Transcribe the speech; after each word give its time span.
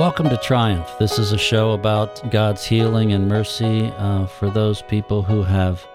Welcome 0.00 0.30
to 0.30 0.38
Triumph. 0.38 0.88
This 0.98 1.18
is 1.18 1.32
a 1.32 1.36
show 1.36 1.72
about 1.72 2.30
God's 2.30 2.64
healing 2.64 3.12
and 3.12 3.28
mercy 3.28 3.92
uh, 3.98 4.24
for 4.24 4.48
those 4.48 4.80
people 4.80 5.20
who 5.20 5.42
have 5.42 5.86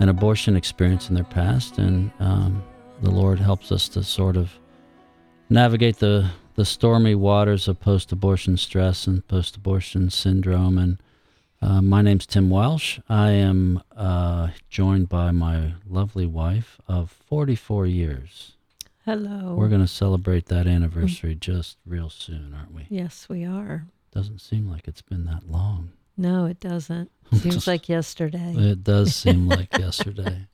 an 0.00 0.08
abortion 0.08 0.56
experience 0.56 1.08
in 1.08 1.14
their 1.14 1.22
past, 1.22 1.78
and 1.78 2.10
um, 2.18 2.64
the 3.00 3.12
Lord 3.12 3.38
helps 3.38 3.70
us 3.70 3.88
to 3.90 4.02
sort 4.02 4.36
of 4.36 4.58
navigate 5.48 5.98
the 5.98 6.30
the 6.56 6.64
stormy 6.64 7.14
waters 7.14 7.68
of 7.68 7.78
post-abortion 7.78 8.56
stress 8.56 9.06
and 9.06 9.24
post-abortion 9.28 10.10
syndrome. 10.10 10.76
And 10.76 10.98
uh, 11.62 11.80
my 11.80 12.02
name's 12.02 12.26
Tim 12.26 12.50
Welsh. 12.50 12.98
I 13.08 13.30
am 13.30 13.84
uh, 13.96 14.48
joined 14.68 15.08
by 15.08 15.30
my 15.30 15.74
lovely 15.88 16.26
wife 16.26 16.80
of 16.88 17.12
44 17.28 17.86
years. 17.86 18.56
Hello. 19.04 19.54
We're 19.56 19.68
going 19.68 19.80
to 19.80 19.88
celebrate 19.88 20.46
that 20.46 20.66
anniversary 20.68 21.34
just 21.34 21.76
real 21.84 22.08
soon, 22.08 22.54
aren't 22.56 22.72
we? 22.72 22.86
Yes, 22.88 23.28
we 23.28 23.44
are. 23.44 23.86
Doesn't 24.12 24.40
seem 24.40 24.70
like 24.70 24.86
it's 24.86 25.02
been 25.02 25.24
that 25.24 25.50
long. 25.50 25.90
No, 26.16 26.46
it 26.46 26.60
doesn't. 26.60 27.10
Seems 27.32 27.66
like 27.66 27.88
yesterday. 27.88 28.54
It 28.56 28.84
does 28.84 29.16
seem 29.16 29.48
like 29.48 29.76
yesterday. 29.78 30.46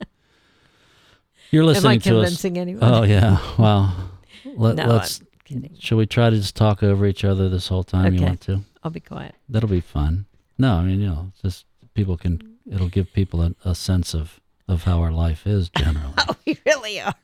You're 1.51 1.65
Am 1.65 1.69
I 1.69 1.73
listening 1.73 2.01
to 2.01 2.09
us. 2.11 2.13
Am 2.13 2.17
I 2.17 2.21
convincing 2.21 2.59
anyone? 2.59 2.85
Oh 2.85 3.03
yeah. 3.03 3.39
Well, 3.59 4.11
let, 4.45 4.77
no, 4.77 4.87
let's. 4.87 5.21
I'm 5.21 5.27
kidding. 5.45 5.77
Shall 5.81 5.99
we 5.99 6.07
try 6.07 6.31
to 6.31 6.37
just 6.37 6.55
talk 6.55 6.85
over 6.85 7.05
each 7.05 7.25
other 7.25 7.49
this 7.49 7.67
whole 7.67 7.83
time? 7.83 8.15
You 8.15 8.23
want 8.23 8.41
to? 8.43 8.61
I'll 8.85 8.93
be 8.93 9.01
quiet. 9.01 9.35
That'll 9.49 9.69
be 9.69 9.81
fun. 9.81 10.27
No, 10.57 10.75
I 10.75 10.85
mean 10.85 11.01
you 11.01 11.09
know, 11.09 11.33
just 11.43 11.67
people 11.95 12.17
can. 12.17 12.59
It'll 12.71 12.89
give 12.89 13.13
people 13.13 13.43
a, 13.43 13.55
a 13.65 13.75
sense 13.75 14.15
of 14.15 14.41
of 14.69 14.85
how 14.85 15.01
our 15.01 15.11
life 15.13 15.47
is 15.47 15.69
generally. 15.71 16.15
Oh, 16.29 16.37
we 16.47 16.59
really 16.67 17.01
are. 17.01 17.15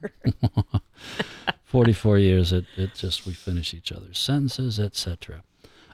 44 1.65 2.19
years 2.19 2.53
it, 2.53 2.65
it 2.77 2.95
just 2.95 3.27
we 3.27 3.33
finish 3.33 3.75
each 3.75 3.91
other's 3.93 4.19
sentences 4.19 4.79
etc 4.79 5.43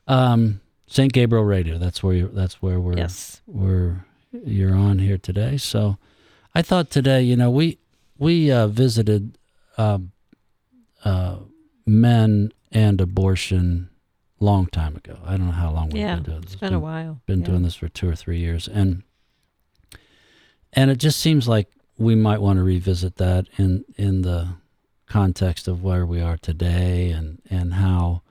um 0.06 0.60
st 0.86 1.12
gabriel 1.12 1.44
radio 1.44 1.78
that's 1.78 2.02
where 2.02 2.14
you 2.14 2.28
that's 2.32 2.60
where 2.62 2.78
we're 2.78 2.96
Yes. 2.98 3.40
we're 3.46 4.04
you're 4.44 4.74
on 4.74 4.98
here 4.98 5.16
today 5.18 5.56
so 5.56 5.96
i 6.54 6.60
thought 6.62 6.90
today 6.90 7.22
you 7.22 7.34
know 7.36 7.50
we 7.50 7.78
we 8.18 8.50
uh, 8.52 8.66
visited 8.66 9.38
um 9.78 10.12
uh, 11.04 11.36
men 11.86 12.52
and 12.70 13.00
abortion 13.00 13.88
long 14.38 14.66
time 14.66 14.96
ago 14.96 15.18
i 15.24 15.30
don't 15.36 15.46
know 15.46 15.52
how 15.52 15.70
long 15.70 15.88
we've 15.88 16.02
Yeah. 16.02 16.16
been 16.16 16.24
doing 16.24 16.40
this 16.42 16.52
It's 16.52 16.60
been 16.60 16.74
a 16.74 16.80
while. 16.80 17.20
been 17.26 17.40
Yeah. 17.40 17.46
doing 17.46 17.62
this 17.62 17.74
for 17.76 17.88
two 17.88 18.08
or 18.08 18.14
three 18.16 18.38
years 18.38 18.68
and 18.68 19.02
and 20.72 20.90
it 20.90 20.96
just 20.98 21.18
seems 21.18 21.46
like 21.48 21.68
we 21.98 22.14
might 22.14 22.40
want 22.40 22.58
to 22.58 22.62
revisit 22.62 23.16
that 23.16 23.46
in 23.58 23.84
in 23.96 24.22
the 24.22 24.48
context 25.06 25.66
of 25.68 25.82
where 25.82 26.06
we 26.06 26.20
are 26.20 26.36
today 26.36 27.10
and 27.10 27.40
and 27.50 27.74
how 27.74 28.22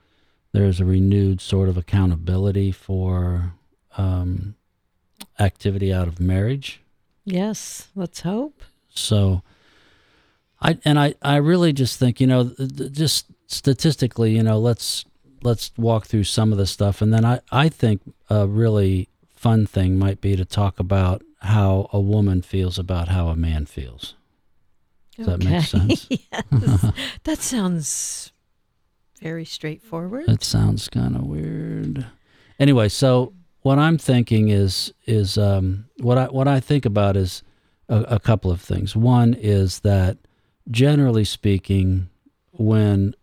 there's 0.52 0.80
a 0.80 0.84
renewed 0.84 1.40
sort 1.40 1.68
of 1.68 1.76
accountability 1.76 2.72
for 2.72 3.52
um, 3.96 4.54
activity 5.38 5.92
out 5.92 6.08
of 6.08 6.18
marriage 6.20 6.80
Yes. 7.24 7.88
Let's 7.94 8.20
hope. 8.20 8.62
so 8.88 9.42
I 10.60 10.78
and 10.84 10.98
I 10.98 11.14
I 11.22 11.36
really 11.36 11.72
just 11.72 11.98
think 11.98 12.20
you 12.20 12.26
know 12.26 12.54
just 12.90 13.26
statistically 13.46 14.34
you 14.34 14.42
know 14.42 14.58
let's 14.58 15.04
let's 15.42 15.70
walk 15.76 16.06
through 16.06 16.24
some 16.24 16.50
of 16.52 16.58
the 16.58 16.66
stuff 16.66 17.00
and 17.02 17.12
then 17.12 17.24
I 17.24 17.40
I 17.52 17.68
think 17.68 18.00
a 18.28 18.46
really 18.48 19.08
fun 19.40 19.66
thing 19.66 19.98
might 19.98 20.20
be 20.20 20.36
to 20.36 20.44
talk 20.44 20.78
about 20.78 21.22
how 21.40 21.88
a 21.94 21.98
woman 21.98 22.42
feels 22.42 22.78
about 22.78 23.08
how 23.08 23.28
a 23.28 23.36
man 23.36 23.64
feels. 23.64 24.14
Does 25.16 25.24
that 25.24 25.42
make 25.42 25.62
sense? 25.62 26.06
yes. 26.10 26.92
that 27.24 27.38
sounds 27.38 28.32
very 29.22 29.46
straightforward. 29.46 30.28
It 30.28 30.44
sounds 30.44 30.90
kind 30.90 31.16
of 31.16 31.22
weird. 31.22 32.04
Anyway, 32.58 32.90
so 32.90 33.32
what 33.62 33.78
I'm 33.78 33.96
thinking 33.96 34.50
is 34.50 34.92
is 35.06 35.38
um, 35.38 35.86
what 36.00 36.18
I 36.18 36.26
what 36.26 36.46
I 36.46 36.60
think 36.60 36.84
about 36.84 37.16
is 37.16 37.42
a, 37.88 38.00
a 38.02 38.20
couple 38.20 38.50
of 38.50 38.60
things. 38.60 38.94
One 38.94 39.32
is 39.32 39.80
that 39.80 40.18
generally 40.70 41.24
speaking, 41.24 42.10
when 42.52 43.14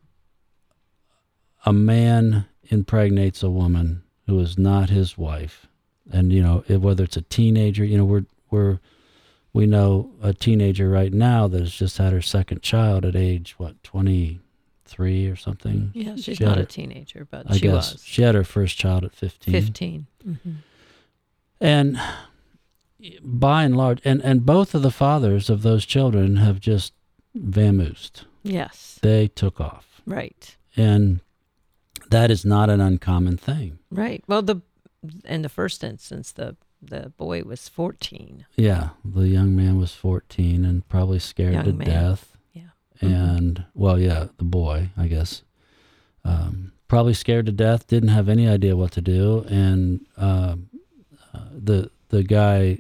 a 1.63 1.73
man 1.73 2.47
impregnates 2.69 3.43
a 3.43 3.51
woman 3.51 4.01
who 4.25 4.39
is 4.39 4.57
not 4.57 4.89
his 4.89 5.15
wife, 5.15 5.66
and 6.11 6.31
you 6.33 6.41
know 6.41 6.63
it- 6.67 6.81
whether 6.81 7.03
it's 7.03 7.17
a 7.17 7.21
teenager, 7.21 7.83
you 7.85 7.97
know 7.97 8.05
we're 8.05 8.25
we're 8.51 8.79
we 9.53 9.65
know 9.65 10.11
a 10.21 10.33
teenager 10.33 10.89
right 10.89 11.11
now 11.13 11.47
that 11.47 11.59
has 11.59 11.73
just 11.73 11.97
had 11.97 12.13
her 12.13 12.21
second 12.21 12.61
child 12.61 13.05
at 13.05 13.15
age 13.15 13.55
what 13.57 13.81
twenty 13.83 14.39
three 14.85 15.27
or 15.27 15.35
something. 15.35 15.91
yeah, 15.93 16.15
she's 16.15 16.37
She 16.37 16.45
not 16.45 16.57
a 16.57 16.65
teenager, 16.65 17.27
but 17.29 17.49
I 17.49 17.55
she 17.55 17.61
guess 17.61 17.93
was. 17.93 18.03
she 18.05 18.21
had 18.21 18.35
her 18.35 18.45
first 18.45 18.77
child 18.77 19.03
at 19.03 19.13
15. 19.13 19.53
15. 19.53 20.07
hmm 20.23 20.33
And 21.59 21.99
by 23.21 23.63
and 23.63 23.75
large, 23.75 23.99
and, 24.05 24.21
and 24.21 24.45
both 24.45 24.73
of 24.73 24.81
the 24.81 24.91
fathers 24.91 25.49
of 25.49 25.61
those 25.61 25.85
children 25.85 26.37
have 26.37 26.59
just 26.61 26.93
vamoosed. 27.37 28.23
Yes. 28.43 28.97
They 29.01 29.27
took 29.27 29.59
off. 29.59 30.01
Right. 30.05 30.55
And 30.77 31.19
that 32.09 32.31
is 32.31 32.45
not 32.45 32.69
an 32.69 32.79
uncommon 32.81 33.37
thing. 33.37 33.79
Right. 33.91 34.23
Well, 34.27 34.41
the 34.41 34.61
in 35.25 35.41
the 35.41 35.49
first 35.49 35.83
instance, 35.83 36.31
the 36.31 36.55
the 36.81 37.11
boy 37.17 37.41
was 37.41 37.67
14. 37.67 38.45
Yeah. 38.55 38.89
The 39.03 39.27
young 39.27 39.55
man 39.55 39.79
was 39.79 39.93
14 39.93 40.63
and 40.63 40.87
probably 40.87 41.17
scared 41.17 41.53
Young 41.53 41.65
to 41.65 41.73
man. 41.73 41.87
death. 41.87 42.37
Yeah. 42.53 42.69
And, 43.01 43.65
well, 43.73 43.99
yeah, 43.99 44.27
the 44.37 44.43
boy, 44.43 44.91
I 44.95 45.07
guess. 45.07 45.41
Um, 46.23 46.73
probably 46.87 47.15
scared 47.15 47.47
to 47.47 47.51
death, 47.51 47.87
didn't 47.87 48.09
have 48.09 48.29
any 48.29 48.47
idea 48.47 48.75
what 48.75 48.91
to 48.91 49.01
do. 49.01 49.43
And 49.49 50.05
um 50.17 50.69
uh, 51.33 51.45
the 51.51 51.91
the 52.09 52.23
guy 52.23 52.79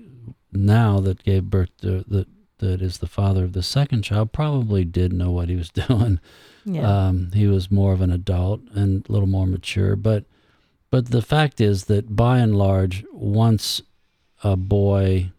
now 0.51 0.99
that 0.99 1.23
gave 1.23 1.45
birth 1.45 1.69
to 1.81 2.03
that 2.07 2.27
that 2.59 2.81
is 2.81 2.97
the 2.99 3.07
father 3.07 3.43
of 3.43 3.53
the 3.53 3.61
second 3.63 4.01
child 4.03 4.31
probably 4.31 4.83
did 4.83 5.13
know 5.13 5.31
what 5.31 5.49
he 5.49 5.55
was 5.55 5.69
doing. 5.87 6.19
Yeah. 6.65 7.07
Um, 7.07 7.31
he 7.33 7.47
was 7.47 7.71
more 7.71 7.93
of 7.93 8.01
an 8.01 8.11
adult 8.11 8.61
and 8.73 9.07
a 9.07 9.11
little 9.11 9.27
more 9.27 9.45
mature, 9.47 9.95
but 9.95 10.25
but 10.89 11.11
the 11.11 11.21
fact 11.21 11.59
is 11.61 11.85
that 11.85 12.15
by 12.15 12.39
and 12.39 12.57
large, 12.57 13.03
once 13.11 13.81
a 14.43 14.55
boy 14.55 15.31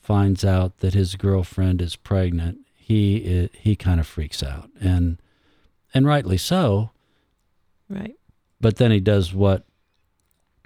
finds 0.00 0.44
out 0.44 0.78
that 0.78 0.94
his 0.94 1.14
girlfriend 1.16 1.82
is 1.82 1.96
pregnant, 1.96 2.58
he 2.74 3.48
he 3.52 3.76
kind 3.76 4.00
of 4.00 4.06
freaks 4.06 4.42
out, 4.42 4.70
and 4.80 5.18
and 5.92 6.06
rightly 6.06 6.38
so. 6.38 6.90
right. 7.88 8.14
But 8.60 8.76
then 8.76 8.90
he 8.90 9.00
does 9.00 9.32
what 9.32 9.64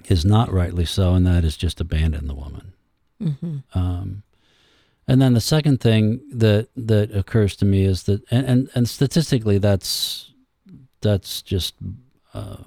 is 0.06 0.24
not 0.24 0.52
rightly 0.52 0.84
so, 0.84 1.14
and 1.14 1.26
that 1.26 1.44
is 1.44 1.56
just 1.56 1.80
abandon 1.80 2.26
the 2.26 2.34
woman. 2.34 2.72
hmm 3.20 3.58
Um, 3.74 4.22
and 5.08 5.20
then 5.20 5.34
the 5.34 5.40
second 5.40 5.80
thing 5.80 6.20
that 6.32 6.68
that 6.76 7.14
occurs 7.14 7.56
to 7.56 7.64
me 7.64 7.84
is 7.84 8.04
that, 8.04 8.22
and 8.30 8.46
and, 8.46 8.70
and 8.74 8.88
statistically, 8.88 9.58
that's 9.58 10.30
that's 11.00 11.42
just 11.42 11.74
uh, 12.34 12.58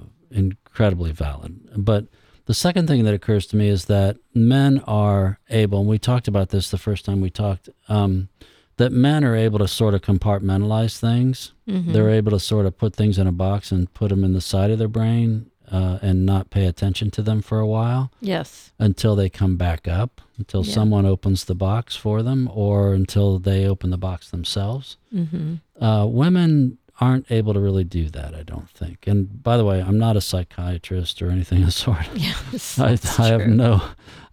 incredibly 0.76 1.14
valid. 1.14 1.58
But 1.78 2.06
the 2.48 2.54
second 2.54 2.88
thing 2.88 3.06
that 3.06 3.14
occurs 3.14 3.48
to 3.48 3.56
me 3.56 3.70
is 3.70 3.86
that 3.86 4.18
men 4.34 4.82
are 4.86 5.40
able, 5.50 5.80
and 5.80 5.88
we 5.88 5.98
talked 5.98 6.28
about 6.28 6.50
this 6.50 6.70
the 6.70 6.78
first 6.78 7.06
time 7.06 7.22
we 7.22 7.30
talked, 7.30 7.70
um, 7.88 8.28
that 8.76 8.92
men 8.92 9.24
are 9.24 9.38
able 9.38 9.58
to 9.60 9.70
sort 9.70 9.94
of 9.94 10.02
compartmentalize 10.02 11.00
things. 11.00 11.54
hmm 11.66 11.94
They're 11.94 12.10
able 12.10 12.32
to 12.32 12.40
sort 12.42 12.66
of 12.66 12.78
put 12.78 12.94
things 12.94 13.18
in 13.18 13.26
a 13.26 13.32
box 13.32 13.72
and 13.72 13.92
put 13.94 14.10
them 14.10 14.26
in 14.26 14.34
the 14.34 14.42
side 14.42 14.70
of 14.70 14.78
their 14.78 14.90
brain 14.90 15.50
uh, 15.72 15.98
and 16.02 16.26
not 16.26 16.50
pay 16.50 16.66
attention 16.68 17.10
to 17.12 17.22
them 17.24 17.42
for 17.42 17.60
a 17.60 17.66
while 17.66 18.12
Yes. 18.20 18.72
until 18.78 19.16
they 19.16 19.30
come 19.30 19.56
back 19.56 19.88
up, 19.88 20.20
until 20.38 20.64
Yeah. 20.66 20.74
someone 20.74 21.06
opens 21.06 21.46
the 21.46 21.56
box 21.56 21.96
for 21.96 22.22
them, 22.22 22.50
or 22.54 22.94
until 22.94 23.40
they 23.40 23.66
open 23.66 23.92
the 23.92 23.98
box 23.98 24.30
themselves. 24.30 24.98
hmm 25.10 25.56
Uh, 25.80 26.06
women 26.08 26.78
aren't 27.02 27.30
able 27.30 27.54
to 27.54 27.60
really 27.60 27.84
do 27.84 28.10
that, 28.10 28.34
I 28.34 28.44
don't 28.44 28.70
think. 28.70 29.06
And 29.06 29.44
by 29.44 29.58
the 29.58 29.66
way, 29.66 29.82
I'm 29.82 29.98
not 29.98 30.16
a 30.16 30.22
psychiatrist 30.22 31.22
or 31.22 31.30
anything 31.30 31.60
of 31.60 31.66
the 31.66 31.72
sort. 31.72 32.08
Yes. 32.16 32.80
I, 32.80 32.98
I 33.22 33.28
have 33.28 33.48
no. 33.48 33.82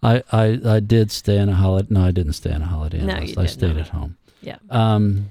I, 0.01 0.23
I 0.31 0.59
I 0.65 0.79
did 0.79 1.11
stay 1.11 1.37
in 1.37 1.49
a 1.49 1.55
holiday. 1.55 1.87
No, 1.93 2.05
I 2.05 2.11
didn't 2.11 2.33
stay 2.33 2.51
in 2.51 2.61
a 2.61 2.65
holiday. 2.65 2.99
Inn 2.99 3.07
No, 3.07 3.19
you 3.19 3.33
I 3.37 3.43
did 3.43 3.49
stayed 3.49 3.75
not. 3.75 3.81
at 3.81 3.87
home. 3.89 4.17
Yeah. 4.41 4.57
Um, 4.69 5.29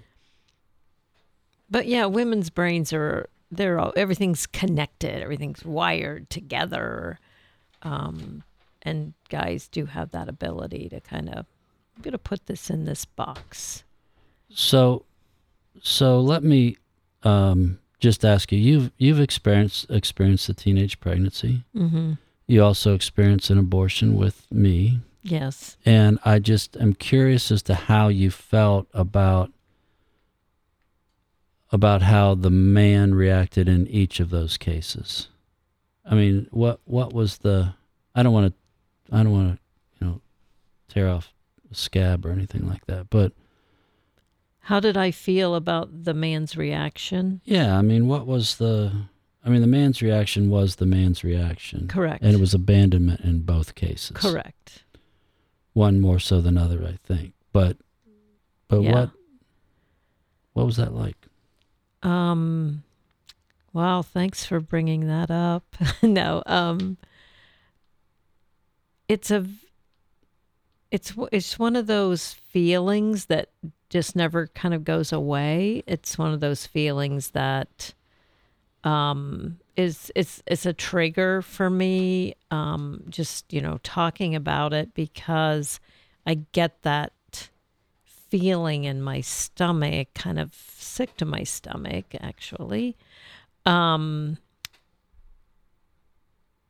But 1.70 1.86
yeah, 1.86 2.06
women's 2.06 2.50
brains 2.50 2.92
are 2.92 3.28
they're 3.50 3.78
all 3.78 3.92
everything's 3.96 4.46
connected, 4.46 5.22
everything's 5.22 5.64
wired 5.64 6.28
together. 6.30 7.18
Um, 7.82 8.42
and 8.82 9.14
guys 9.28 9.68
do 9.68 9.86
have 9.86 10.10
that 10.12 10.28
ability 10.28 10.88
to 10.90 11.00
kind 11.00 11.28
of 11.28 11.46
I'm 11.96 12.02
gonna 12.02 12.18
put 12.18 12.46
this 12.46 12.68
in 12.70 12.84
this 12.84 13.04
box. 13.04 13.84
So, 14.54 15.04
so 15.82 16.20
let 16.20 16.42
me 16.42 16.76
um, 17.24 17.78
just 18.00 18.24
ask 18.24 18.50
you. 18.52 18.58
You've 18.58 18.90
you've 18.98 19.20
experienced 19.20 19.86
experienced 19.90 20.48
a 20.48 20.54
teenage 20.54 20.98
pregnancy. 21.00 21.64
Mm-hmm. 21.76 22.12
You 22.46 22.62
also 22.64 22.94
experienced 22.94 23.50
an 23.50 23.58
abortion 23.58 24.16
with 24.16 24.50
me, 24.50 25.00
Yes. 25.22 25.76
and 25.86 26.18
I 26.24 26.38
just 26.40 26.76
am 26.76 26.92
curious 26.94 27.50
as 27.52 27.62
to 27.62 27.74
how 27.74 28.08
you 28.08 28.30
felt 28.30 28.88
about 28.92 29.50
about 31.70 32.02
how 32.02 32.34
the 32.34 32.50
man 32.50 33.14
reacted 33.14 33.68
in 33.68 33.86
each 33.88 34.20
of 34.20 34.30
those 34.30 34.56
cases. 34.58 35.28
I 36.04 36.14
mean, 36.14 36.48
what 36.50 36.80
what 36.84 37.12
was 37.12 37.38
the? 37.38 37.74
I 38.14 38.22
don't 38.22 38.32
want 38.32 38.52
to, 38.52 39.16
I 39.16 39.22
don't 39.22 39.32
want 39.32 39.54
to, 39.56 39.58
you 40.00 40.06
know, 40.06 40.20
tear 40.88 41.08
off 41.08 41.32
a 41.70 41.74
scab 41.74 42.26
or 42.26 42.30
anything 42.30 42.68
like 42.68 42.84
that. 42.86 43.08
But 43.08 43.32
How 44.66 44.78
did 44.80 44.96
I 44.96 45.10
feel 45.10 45.54
about 45.54 46.04
the 46.04 46.14
man's 46.14 46.56
reaction? 46.56 47.40
yeah, 47.44 47.76
I 47.76 47.82
mean, 47.82 48.06
what 48.08 48.26
was 48.26 48.56
the? 48.56 48.92
I 49.44 49.48
mean, 49.48 49.60
the 49.60 49.66
man's 49.66 50.00
reaction 50.00 50.50
was 50.50 50.76
the 50.76 50.86
man's 50.86 51.24
reaction, 51.24 51.88
Correct. 51.88 52.22
and 52.22 52.32
it 52.32 52.38
was 52.40 52.54
abandonment 52.54 53.20
in 53.22 53.40
both 53.42 53.74
cases. 53.74 54.16
correct. 54.16 54.84
One 55.72 56.00
more 56.00 56.20
so 56.20 56.40
than 56.40 56.56
other, 56.56 56.84
I 56.86 56.98
think. 57.04 57.32
But, 57.52 57.76
but 58.68 58.82
Yeah. 58.82 58.92
what? 58.92 59.10
What 60.52 60.66
was 60.66 60.76
that 60.76 60.92
like? 60.94 61.16
Um, 62.04 62.84
wow, 63.72 64.02
thanks 64.02 64.44
for 64.44 64.60
bringing 64.60 65.06
that 65.08 65.30
up. 65.30 65.64
no, 66.02 66.42
um, 66.46 66.98
it's 69.08 69.30
a, 69.30 69.46
it's 70.90 71.14
it's 71.32 71.58
one 71.58 71.74
of 71.74 71.86
those 71.86 72.32
feelings 72.32 73.24
that 73.26 73.48
just 73.92 74.16
never 74.16 74.46
kind 74.48 74.72
of 74.74 74.84
goes 74.84 75.12
away. 75.12 75.84
It's 75.86 76.16
one 76.16 76.32
of 76.32 76.40
those 76.40 76.66
feelings 76.66 77.30
that, 77.30 77.92
um, 78.84 79.58
is 79.76 80.10
it's 80.16 80.42
it's 80.46 80.66
a 80.66 80.72
trigger 80.72 81.42
for 81.42 81.70
me. 81.70 82.34
Um, 82.50 83.04
just 83.08 83.52
you 83.52 83.60
know 83.60 83.78
talking 83.82 84.34
about 84.34 84.72
it 84.72 84.94
because 84.94 85.78
I 86.26 86.34
get 86.52 86.82
that 86.82 87.12
feeling 88.04 88.84
in 88.84 89.02
my 89.02 89.20
stomach, 89.20 90.08
kind 90.14 90.38
of 90.38 90.54
sick 90.54 91.16
to 91.18 91.26
my 91.26 91.44
stomach, 91.44 92.06
actually. 92.18 92.96
Um, 93.66 94.38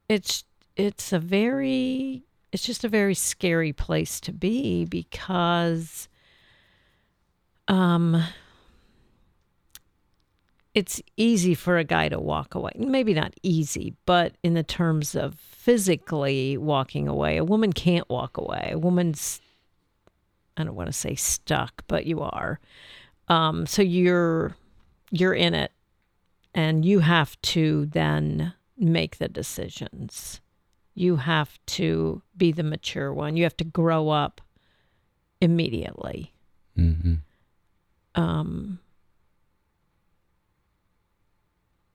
it's 0.09 0.43
it's 0.77 1.13
a 1.13 1.21
very 1.21 2.25
it's 2.51 2.65
just 2.65 2.83
a 2.83 2.89
very 2.89 3.15
scary 3.15 3.73
place 3.73 4.21
to 4.21 4.33
be 4.33 4.85
because 4.85 6.09
um 7.69 8.23
it's 10.75 11.03
easy 11.17 11.55
for 11.55 11.77
a 11.77 11.85
guy 11.85 12.09
to 12.09 12.19
walk 12.19 12.55
away. 12.55 12.73
Maybe 12.77 13.13
not 13.13 13.35
easy, 13.43 13.95
but 14.07 14.37
in 14.43 14.55
the 14.55 14.63
terms 14.63 15.15
of 15.15 15.35
physically 15.35 16.57
walking 16.57 17.09
away, 17.09 17.37
a 17.37 17.45
woman 17.45 17.75
can't 17.75 18.09
walk 18.09 18.39
away. 18.39 18.71
A 18.73 18.79
woman's 18.79 19.41
I 20.57 20.65
don't 20.65 20.75
want 20.75 20.89
to 20.89 20.93
say 20.93 21.15
stuck, 21.15 21.85
but 21.89 22.07
you 22.07 22.21
are. 22.21 22.61
Um, 23.29 23.67
so 23.67 23.83
you're 23.83 24.55
you're 25.11 25.35
in 25.35 25.55
it, 25.55 25.73
and 26.55 26.85
you 26.85 27.01
have 27.01 27.41
to 27.43 27.87
then 27.87 28.55
make 28.79 29.19
the 29.19 29.29
decisions. 29.29 30.41
You 30.95 31.17
have 31.17 31.59
to 31.67 32.23
be 32.37 32.53
the 32.53 32.63
mature 32.63 33.13
one. 33.13 33.37
You 33.37 33.45
have 33.45 33.57
to 33.59 33.65
grow 33.65 34.11
up 34.11 34.41
immediately. 35.41 36.33
Mm-hmm. 36.77 37.15
Um, 38.15 38.79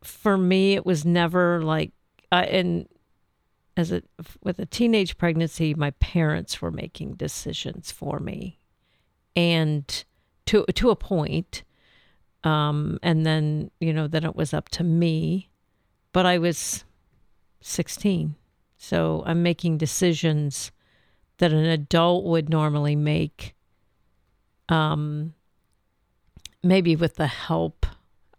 for 0.04 0.38
me, 0.38 0.74
it 0.74 0.86
was 0.86 1.06
never 1.06 1.62
like, 1.62 1.92
uh, 2.32 2.46
and 2.50 2.88
as 3.76 3.92
a 3.92 4.02
with 4.44 4.58
a 4.60 4.66
teenage 4.66 5.18
pregnancy, 5.18 5.74
my 5.74 5.92
parents 5.92 6.62
were 6.62 6.72
making 6.72 7.14
decisions 7.14 7.92
for 7.92 8.20
me, 8.20 8.60
and 9.36 10.04
to 10.48 10.66
to 10.74 10.90
a 10.90 10.96
point, 10.96 11.64
um, 12.44 12.98
and 13.04 13.26
then 13.26 13.70
you 13.80 13.94
know 13.94 14.08
then 14.08 14.24
it 14.24 14.36
was 14.36 14.54
up 14.54 14.70
to 14.70 14.84
me, 14.84 15.50
but 16.12 16.26
I 16.26 16.40
was 16.40 16.86
sixteen, 17.62 18.36
so 18.78 19.24
I'm 19.26 19.44
making 19.44 19.78
decisions 19.78 20.72
that 21.38 21.54
an 21.54 21.66
adult 21.66 22.26
would 22.26 22.50
normally 22.50 22.96
make. 22.96 23.54
Um, 24.70 25.34
maybe 26.64 26.96
with 26.96 27.16
the 27.16 27.28
help 27.28 27.86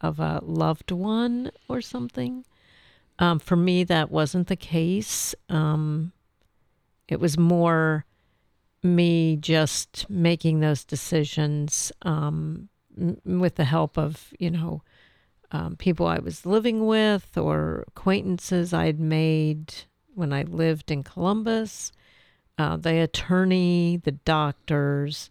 of 0.00 0.20
a 0.20 0.40
loved 0.42 0.90
one 0.92 1.50
or 1.68 1.80
something. 1.80 2.44
Um, 3.18 3.38
for 3.38 3.56
me, 3.56 3.84
that 3.84 4.10
wasn't 4.10 4.46
the 4.46 4.56
case. 4.56 5.34
Um, 5.48 6.12
it 7.08 7.18
was 7.18 7.36
more 7.36 8.04
me 8.82 9.36
just 9.36 10.08
making 10.08 10.60
those 10.60 10.84
decisions 10.84 11.90
um, 12.02 12.68
m- 12.96 13.40
with 13.40 13.56
the 13.56 13.64
help 13.64 13.98
of, 13.98 14.32
you 14.38 14.50
know, 14.50 14.82
um, 15.50 15.76
people 15.76 16.06
I 16.06 16.18
was 16.18 16.46
living 16.46 16.86
with 16.86 17.36
or 17.36 17.84
acquaintances 17.88 18.72
I'd 18.72 19.00
made 19.00 19.74
when 20.14 20.32
I 20.32 20.42
lived 20.42 20.90
in 20.90 21.02
Columbus, 21.02 21.90
uh, 22.58 22.76
the 22.76 22.98
attorney, 22.98 24.00
the 24.02 24.12
doctors, 24.12 25.30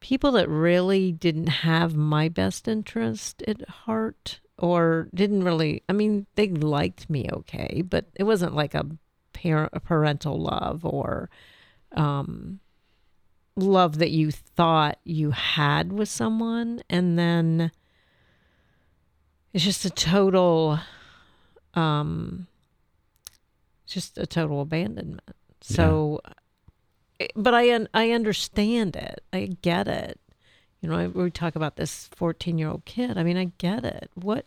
people 0.00 0.32
that 0.32 0.48
really 0.48 1.12
didn't 1.12 1.48
have 1.48 1.94
my 1.94 2.28
best 2.28 2.66
interest 2.66 3.42
at 3.46 3.68
heart 3.68 4.40
or 4.58 5.08
didn't 5.14 5.44
really 5.44 5.82
i 5.88 5.92
mean 5.92 6.26
they 6.34 6.48
liked 6.48 7.08
me 7.08 7.28
okay 7.32 7.82
but 7.86 8.06
it 8.14 8.24
wasn't 8.24 8.54
like 8.54 8.74
a 8.74 8.86
parent 9.32 9.70
a 9.72 9.80
parental 9.80 10.40
love 10.40 10.84
or 10.84 11.30
um 11.92 12.60
love 13.56 13.98
that 13.98 14.10
you 14.10 14.30
thought 14.30 14.98
you 15.04 15.30
had 15.30 15.92
with 15.92 16.08
someone. 16.08 16.82
And 16.88 17.18
then 17.18 17.70
it's 19.52 19.64
just 19.64 19.84
a 19.84 19.90
total 19.90 20.78
um 21.74 22.46
just 23.86 24.18
a 24.18 24.26
total 24.26 24.60
abandonment. 24.60 25.36
So 25.60 26.20
but 27.34 27.54
I 27.54 27.86
I 27.94 28.10
understand 28.12 28.96
it. 28.96 29.22
I 29.32 29.56
get 29.62 29.88
it. 29.88 30.20
You 30.80 30.88
know, 30.88 30.96
I, 30.96 31.06
we 31.08 31.30
talk 31.30 31.56
about 31.56 31.76
this 31.76 32.08
14 32.16 32.58
year 32.58 32.68
old 32.68 32.84
kid. 32.84 33.18
I 33.18 33.22
mean, 33.22 33.36
I 33.36 33.52
get 33.58 33.84
it. 33.84 34.10
What 34.14 34.46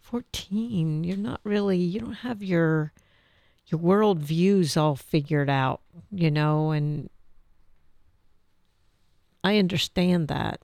14? 0.00 1.04
You're 1.04 1.16
not 1.16 1.40
really. 1.44 1.78
You 1.78 2.00
don't 2.00 2.12
have 2.12 2.42
your 2.42 2.92
your 3.66 3.80
world 3.80 4.18
views 4.18 4.76
all 4.76 4.96
figured 4.96 5.50
out. 5.50 5.80
You 6.10 6.30
know, 6.30 6.70
and 6.70 7.08
I 9.42 9.58
understand 9.58 10.28
that. 10.28 10.60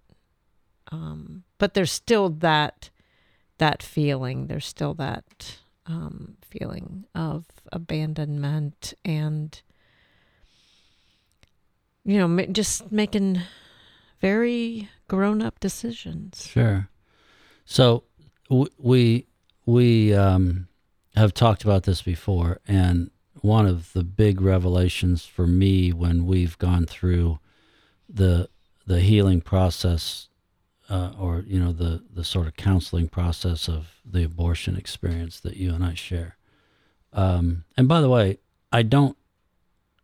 Um, 0.90 1.44
but 1.58 1.74
there's 1.74 1.92
still 1.92 2.28
that 2.30 2.90
that 3.58 3.82
feeling. 3.82 4.48
There's 4.48 4.66
still 4.66 4.94
that 4.94 5.58
um, 5.86 6.36
feeling 6.42 7.04
of 7.14 7.44
abandonment 7.70 8.94
and 9.04 9.60
you 12.04 12.18
know, 12.18 12.46
just 12.46 12.90
making 12.90 13.40
very 14.20 14.88
grown 15.08 15.42
up 15.42 15.60
decisions. 15.60 16.46
Sure. 16.46 16.88
So 17.64 18.04
we 18.48 19.26
we 19.66 20.14
um, 20.14 20.68
have 21.16 21.34
talked 21.34 21.64
about 21.64 21.84
this 21.84 22.02
before, 22.02 22.60
and 22.66 23.10
one 23.42 23.66
of 23.66 23.92
the 23.92 24.04
big 24.04 24.40
revelations 24.40 25.24
for 25.24 25.46
me 25.46 25.92
when 25.92 26.26
we've 26.26 26.58
gone 26.58 26.86
through 26.86 27.38
the 28.08 28.48
the 28.86 29.00
healing 29.00 29.40
process, 29.40 30.28
uh, 30.88 31.12
or 31.18 31.44
you 31.46 31.60
know 31.60 31.72
the 31.72 32.02
the 32.12 32.24
sort 32.24 32.46
of 32.46 32.56
counseling 32.56 33.08
process 33.08 33.68
of 33.68 34.00
the 34.04 34.24
abortion 34.24 34.76
experience 34.76 35.40
that 35.40 35.56
you 35.56 35.72
and 35.72 35.84
I 35.84 35.94
share. 35.94 36.36
Um, 37.12 37.64
and 37.76 37.88
by 37.88 38.00
the 38.00 38.08
way, 38.08 38.38
I 38.72 38.82
don't. 38.82 39.16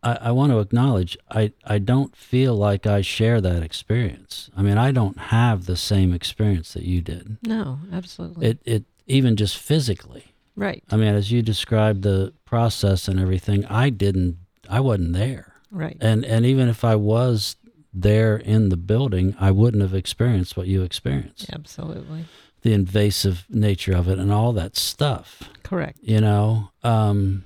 I, 0.03 0.19
I 0.23 0.31
want 0.31 0.53
to 0.53 0.59
acknowledge 0.61 1.17
I, 1.31 1.53
I 1.65 1.79
don't 1.79 2.15
feel 2.17 2.55
like 2.55 2.87
I 2.87 3.01
share 3.01 3.41
that 3.41 3.63
experience. 3.63 4.51
I 4.57 4.63
mean, 4.63 4.79
I 4.79 4.93
don't 4.93 5.19
have 5.19 5.67
the 5.67 5.77
same 5.77 6.13
experience 6.13 6.73
that 6.75 6.85
you 6.85 7.01
did. 7.01 7.39
No, 7.43 7.79
absolutely. 7.93 8.47
It 8.49 8.59
it 8.65 8.85
even 9.07 9.37
just 9.37 9.57
physically. 9.57 10.35
right, 10.57 10.83
I 10.91 10.97
mean, 10.97 11.15
as 11.15 11.31
you 11.31 11.41
described 11.43 12.03
the 12.03 12.33
process 12.45 13.09
and 13.09 13.19
everything, 13.21 13.65
I 13.67 13.91
didn't 13.91 14.37
I 14.69 14.81
wasn't 14.81 15.13
there. 15.15 15.55
right. 15.71 15.97
And 16.01 16.25
and 16.25 16.45
even 16.47 16.69
if 16.69 16.85
I 16.85 16.97
was 16.97 17.57
there 17.95 18.37
in 18.37 18.69
the 18.69 18.77
building, 18.77 19.35
I 19.41 19.51
wouldn't 19.51 19.83
have 19.83 19.95
experienced 19.95 20.57
what 20.57 20.67
you 20.67 20.83
experienced. 20.83 21.49
Absolutely. 21.53 22.27
The 22.63 22.73
invasive 22.75 23.47
nature 23.49 23.95
of 23.97 24.09
it 24.09 24.19
and 24.19 24.33
all 24.33 24.53
that 24.55 24.77
stuff 24.77 25.45
Correct. 25.63 25.99
you 26.03 26.21
know 26.21 26.71
um 26.83 27.45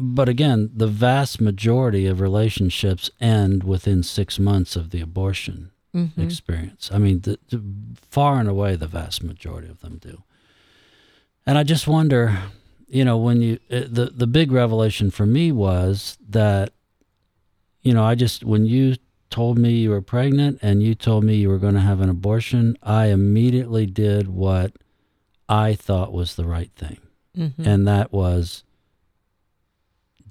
but 0.00 0.28
again 0.28 0.70
the 0.74 0.86
vast 0.86 1.40
majority 1.40 2.06
of 2.06 2.20
relationships 2.20 3.10
end 3.20 3.62
within 3.64 4.02
six 4.02 4.38
months 4.38 4.76
of 4.76 4.90
the 4.90 5.00
abortion 5.00 5.70
hmm 5.92 6.06
experience. 6.16 6.90
I 6.90 6.98
mean 6.98 7.20
the, 7.20 7.38
the, 7.50 7.62
far 7.94 8.40
and 8.40 8.48
away 8.48 8.76
the 8.76 8.86
vast 8.86 9.22
majority 9.22 9.68
of 9.68 9.80
them 9.80 9.98
do. 9.98 10.22
And 11.46 11.58
i 11.58 11.62
just 11.64 11.86
wonder 11.86 12.38
you 12.88 13.04
know 13.04 13.16
when 13.18 13.42
you 13.42 13.58
uh, 13.70 13.80
the 13.88 14.10
the 14.14 14.26
big 14.26 14.52
revelation 14.52 15.10
for 15.10 15.26
me 15.26 15.52
was 15.52 16.16
that 16.28 16.72
you 17.82 17.92
know 17.92 18.04
i 18.04 18.14
just 18.14 18.44
when 18.44 18.64
you 18.64 18.96
told 19.30 19.58
me 19.58 19.70
you 19.72 19.90
were 19.90 20.02
pregnant 20.02 20.58
and 20.62 20.82
you 20.82 20.94
told 20.94 21.24
me 21.24 21.34
you 21.36 21.48
were 21.48 21.58
going 21.58 21.74
to 21.74 21.80
have 21.80 22.00
an 22.00 22.08
abortion 22.10 22.76
i 22.82 23.06
immediately 23.06 23.86
did 23.86 24.28
what 24.28 24.72
i 25.48 25.74
thought 25.74 26.12
was 26.12 26.34
the 26.36 26.44
right 26.44 26.70
thing. 26.76 26.98
Mhm. 27.36 27.66
and 27.66 27.88
that 27.88 28.12
was, 28.12 28.62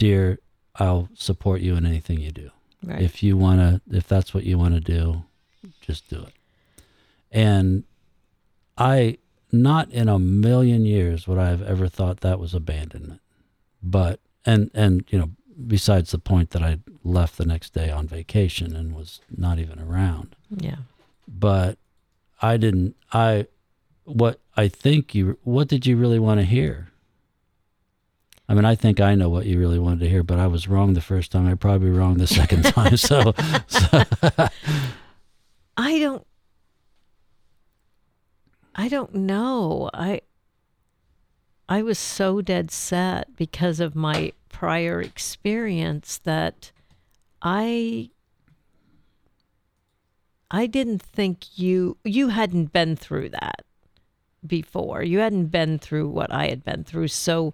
dear, 0.02 0.40
I'll 0.78 1.10
support 1.14 1.62
you 1.62 1.76
in 1.76 1.86
anything 1.86 2.20
you 2.20 2.32
do. 2.32 2.50
right. 2.84 3.04
If 3.04 3.22
you 3.22 3.38
want 3.38 3.60
to, 3.60 3.96
if 3.96 4.08
that's 4.08 4.34
what 4.34 4.44
you 4.44 4.58
want 4.58 4.74
to 4.74 4.80
do, 4.80 5.26
just 5.80 6.10
do 6.10 6.24
it. 6.24 6.34
And 7.32 7.84
I, 8.80 9.20
not 9.52 9.92
in 9.92 10.10
a 10.10 10.18
million 10.18 10.86
years 10.86 11.28
would 11.28 11.38
I 11.38 11.50
have 11.50 11.62
ever 11.62 11.88
thought 11.88 12.22
that 12.22 12.40
was 12.40 12.56
abandonment. 12.56 13.22
But, 13.84 14.20
and, 14.44 14.72
and, 14.74 15.06
you 15.10 15.20
know, 15.20 15.30
besides 15.68 16.10
the 16.10 16.18
point 16.18 16.50
that 16.50 16.64
I 16.64 16.80
left 17.04 17.38
the 17.38 17.46
next 17.46 17.76
day 17.76 17.92
on 17.92 18.08
vacation 18.08 18.76
and 18.76 18.96
was 18.96 19.20
not 19.30 19.60
even 19.60 19.78
around. 19.80 20.36
yeah. 20.50 20.78
But 21.28 21.78
I 22.42 22.58
didn't, 22.58 22.96
I, 23.14 23.46
what 24.06 24.40
I 24.58 24.68
think 24.68 25.14
you, 25.14 25.38
what 25.44 25.68
did 25.68 25.86
you 25.86 25.96
really 25.96 26.18
want 26.18 26.40
to 26.40 26.46
hear? 26.46 26.91
I 28.52 28.54
mean, 28.54 28.66
I 28.66 28.76
think 28.76 29.00
I 29.00 29.16
know 29.16 29.30
what 29.30 29.46
you 29.46 29.58
really 29.58 29.80
wanted 29.80 30.02
to 30.02 30.10
hear, 30.10 30.24
but 30.24 30.38
I 30.38 30.46
was 30.48 30.68
wrong 30.68 30.94
the 30.94 31.00
first 31.00 31.32
time. 31.32 31.48
I 31.48 31.54
probably 31.54 31.90
wrong 31.90 32.18
the 32.18 32.28
second 32.28 32.66
time. 32.66 32.98
So, 32.98 33.34
so 33.68 34.06
I 35.78 36.00
don't 36.00 36.28
I 38.76 38.90
don't 38.90 39.16
know. 39.16 39.90
I 39.94 40.20
I 41.70 41.82
was 41.82 41.98
so 41.98 42.42
dead 42.42 42.72
set 42.72 43.38
because 43.38 43.80
of 43.80 43.96
my 43.96 44.34
prior 44.50 45.00
experience 45.00 46.18
that 46.26 46.74
I 47.42 48.10
I 50.52 50.68
didn't 50.68 51.02
think 51.02 51.58
you 51.58 51.96
you 52.04 52.28
hadn't 52.28 52.74
been 52.74 52.98
through 52.98 53.30
that 53.30 53.64
before. 54.46 55.04
You 55.04 55.20
hadn't 55.20 55.46
been 55.46 55.80
through 55.80 56.10
what 56.10 56.34
I 56.34 56.48
had 56.48 56.66
been 56.66 56.84
through. 56.84 57.08
So 57.08 57.54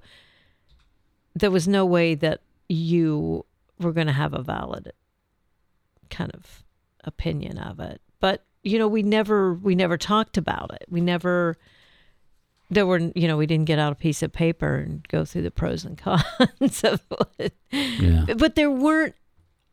there 1.40 1.52
was 1.52 1.68
no 1.68 1.86
way 1.86 2.16
that 2.16 2.42
you 2.70 3.46
were 3.80 3.92
going 3.92 4.08
to 4.08 4.14
have 4.14 4.34
a 4.34 4.42
valid 4.42 4.92
kind 6.10 6.32
of 6.34 6.64
opinion 7.04 7.58
of 7.58 7.80
it. 7.80 8.02
But 8.20 8.44
you 8.64 8.78
know, 8.80 8.88
we 8.88 9.04
never 9.04 9.54
we 9.54 9.76
never 9.76 9.98
talked 9.98 10.38
about 10.38 10.74
it. 10.74 10.86
We 10.90 11.02
never 11.02 11.58
there 12.70 12.86
were 12.86 13.00
you 13.16 13.28
know 13.28 13.38
we 13.38 13.46
didn't 13.46 13.66
get 13.66 13.80
out 13.80 13.94
a 13.94 13.96
piece 13.96 14.22
of 14.24 14.34
paper 14.34 14.76
and 14.76 15.08
go 15.08 15.24
through 15.24 15.44
the 15.44 15.52
pros 15.52 15.86
and 15.86 15.98
cons 15.98 16.24
of 16.84 17.02
it. 17.40 17.54
yeah, 17.72 18.26
But 18.38 18.56
there 18.56 18.72
weren't 18.72 19.16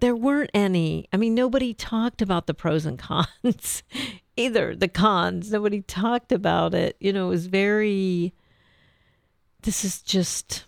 there 0.01 0.15
weren't 0.15 0.51
any. 0.53 1.09
I 1.13 1.17
mean, 1.17 1.35
nobody 1.35 1.73
talked 1.73 2.21
about 2.21 2.47
the 2.47 2.55
pros 2.55 2.85
and 2.85 2.99
cons 2.99 3.83
either. 4.37 4.77
The 4.77 4.89
cons, 4.89 5.51
nobody 5.51 5.81
talked 5.83 6.31
about 6.31 6.75
it. 6.75 6.97
You 7.01 7.13
know, 7.13 7.27
it 7.27 7.31
was 7.31 7.47
very. 7.47 8.35
This 9.63 9.83
is 9.85 10.03
just 10.03 10.67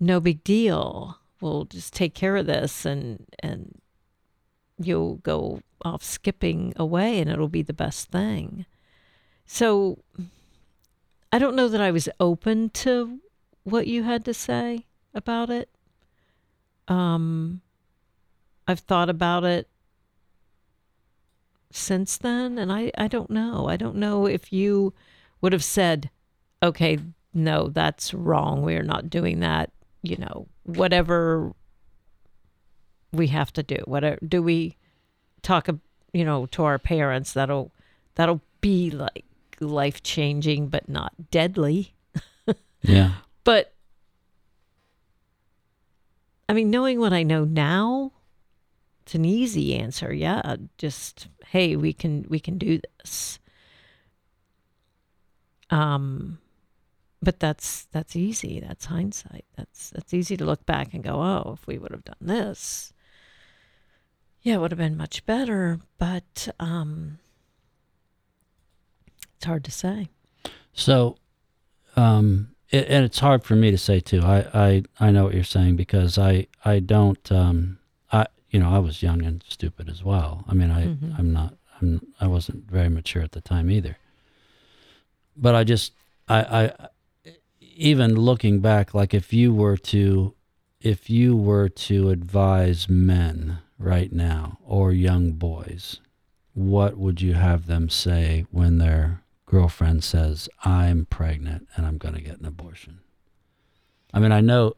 no 0.00 0.20
big 0.20 0.44
deal. 0.44 1.18
We'll 1.40 1.64
just 1.64 1.92
take 1.92 2.14
care 2.14 2.36
of 2.36 2.46
this, 2.46 2.84
and 2.84 3.26
and 3.40 3.80
you'll 4.78 5.16
go 5.16 5.60
off 5.82 6.02
skipping 6.02 6.72
away, 6.76 7.20
and 7.20 7.30
it'll 7.30 7.48
be 7.48 7.62
the 7.62 7.72
best 7.72 8.10
thing. 8.10 8.66
So, 9.46 9.98
I 11.32 11.38
don't 11.38 11.56
know 11.56 11.68
that 11.68 11.80
I 11.80 11.90
was 11.90 12.08
open 12.20 12.70
to 12.70 13.20
what 13.64 13.86
you 13.86 14.02
had 14.02 14.24
to 14.26 14.34
say 14.34 14.86
about 15.14 15.50
it. 15.50 15.70
Um, 16.86 17.60
I've 18.66 18.80
thought 18.80 19.08
about 19.08 19.44
it 19.44 19.68
since 21.70 22.16
then, 22.16 22.58
and 22.58 22.72
I, 22.72 22.90
I 22.96 23.08
don't 23.08 23.30
know. 23.30 23.68
I 23.68 23.76
don't 23.76 23.96
know 23.96 24.26
if 24.26 24.52
you 24.52 24.94
would 25.40 25.52
have 25.52 25.64
said, 25.64 26.10
okay, 26.62 26.98
no, 27.34 27.68
that's 27.68 28.12
wrong. 28.14 28.62
We're 28.62 28.82
not 28.82 29.10
doing 29.10 29.40
that. 29.40 29.70
You 30.02 30.16
know, 30.16 30.48
whatever 30.64 31.52
we 33.12 33.28
have 33.28 33.52
to 33.54 33.62
do. 33.62 33.76
Whatever 33.84 34.18
do 34.26 34.42
we 34.42 34.76
talk, 35.42 35.68
you 36.12 36.24
know, 36.24 36.46
to 36.46 36.64
our 36.64 36.78
parents? 36.78 37.32
That'll 37.32 37.72
that'll 38.14 38.40
be 38.60 38.90
like 38.90 39.24
life 39.60 40.02
changing, 40.02 40.68
but 40.68 40.88
not 40.88 41.12
deadly. 41.30 41.94
yeah, 42.82 43.12
But 43.44 43.74
I 46.48 46.54
mean, 46.54 46.70
knowing 46.70 46.98
what 46.98 47.12
I 47.12 47.22
know 47.22 47.44
now, 47.44 48.12
it's 49.02 49.14
an 49.14 49.24
easy 49.24 49.74
answer. 49.74 50.12
Yeah, 50.12 50.56
just 50.78 51.28
hey, 51.46 51.76
we 51.76 51.92
can 51.92 52.26
we 52.28 52.40
can 52.40 52.58
do 52.58 52.80
this. 52.98 53.38
Um, 55.70 56.38
but 57.22 57.40
that's 57.40 57.84
that's 57.86 58.14
easy. 58.16 58.60
That's 58.60 58.86
hindsight. 58.86 59.44
That's 59.56 59.90
that's 59.90 60.14
easy 60.14 60.36
to 60.36 60.44
look 60.44 60.64
back 60.66 60.94
and 60.94 61.02
go, 61.02 61.20
oh, 61.20 61.56
if 61.60 61.66
we 61.66 61.78
would 61.78 61.90
have 61.92 62.04
done 62.04 62.16
this, 62.20 62.92
yeah, 64.42 64.54
it 64.54 64.60
would 64.60 64.70
have 64.70 64.78
been 64.78 64.96
much 64.96 65.26
better. 65.26 65.80
But 65.98 66.48
um, 66.60 67.18
it's 69.36 69.44
hard 69.44 69.64
to 69.64 69.70
say. 69.70 70.08
So, 70.72 71.16
um, 71.96 72.50
it, 72.70 72.86
and 72.88 73.04
it's 73.04 73.18
hard 73.18 73.42
for 73.44 73.56
me 73.56 73.70
to 73.70 73.78
say 73.78 74.00
too. 74.00 74.20
I, 74.22 74.46
I, 74.54 74.82
I 75.00 75.10
know 75.10 75.24
what 75.24 75.34
you're 75.34 75.42
saying 75.44 75.76
because 75.76 76.18
I, 76.18 76.46
I 76.64 76.78
don't, 76.80 77.32
um, 77.32 77.78
I, 78.12 78.26
you 78.50 78.60
know, 78.60 78.70
I 78.70 78.78
was 78.78 79.02
young 79.02 79.24
and 79.24 79.42
stupid 79.48 79.88
as 79.88 80.04
well. 80.04 80.44
I 80.48 80.54
mean, 80.54 80.70
I, 80.70 80.86
Mhm. 80.86 81.18
I'm 81.18 81.32
not, 81.32 81.54
I'm, 81.80 82.00
I 82.20 82.26
wasn't 82.26 82.70
very 82.70 82.88
mature 82.88 83.22
at 83.22 83.32
the 83.32 83.40
time 83.40 83.70
either. 83.70 83.96
But 85.36 85.54
I 85.54 85.64
just, 85.64 85.92
I, 86.28 86.40
I, 86.64 86.88
even 87.78 88.16
looking 88.16 88.58
back, 88.60 88.92
like 88.92 89.14
if 89.14 89.32
you 89.32 89.54
were 89.54 89.76
to, 89.76 90.34
if 90.80 91.08
you 91.08 91.36
were 91.36 91.68
to 91.68 92.10
advise 92.10 92.88
men 92.88 93.58
right 93.78 94.12
now 94.12 94.58
or 94.64 94.92
young 94.92 95.32
boys, 95.32 96.00
what 96.54 96.98
would 96.98 97.22
you 97.22 97.34
have 97.34 97.66
them 97.66 97.88
say 97.88 98.44
when 98.50 98.78
their 98.78 99.22
girlfriend 99.46 100.02
says, 100.02 100.48
I'm 100.64 101.06
pregnant 101.06 101.68
and 101.76 101.86
I'm 101.86 101.98
going 101.98 102.14
to 102.14 102.20
get 102.20 102.40
an 102.40 102.46
abortion? 102.46 102.98
I 104.12 104.18
mean, 104.18 104.32
I 104.32 104.40
know 104.40 104.74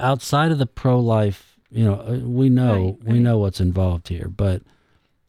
outside 0.00 0.50
of 0.50 0.58
the 0.58 0.66
pro 0.66 0.98
life, 0.98 1.58
you 1.70 1.84
know, 1.84 2.00
uh, 2.00 2.18
we 2.22 2.48
know 2.48 2.98
Right, 3.00 3.12
we 3.12 3.18
know 3.18 3.38
what's 3.38 3.60
involved 3.60 4.08
here, 4.08 4.28
but 4.28 4.62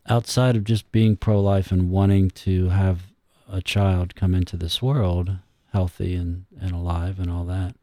outside 0.07 0.55
of 0.55 0.63
just 0.63 0.91
being 0.93 1.17
pro 1.17 1.41
life 1.41 1.71
and 1.71 1.91
wanting 1.91 2.29
to 2.31 2.69
have 2.69 3.01
a 3.49 3.61
child 3.61 4.15
come 4.15 4.33
into 4.33 4.55
this 4.55 4.81
world 4.81 5.37
healthy 5.71 6.15
and, 6.15 6.45
and 6.59 6.71
alive 6.71 7.19
and 7.19 7.29
all 7.29 7.45
that, 7.45 7.75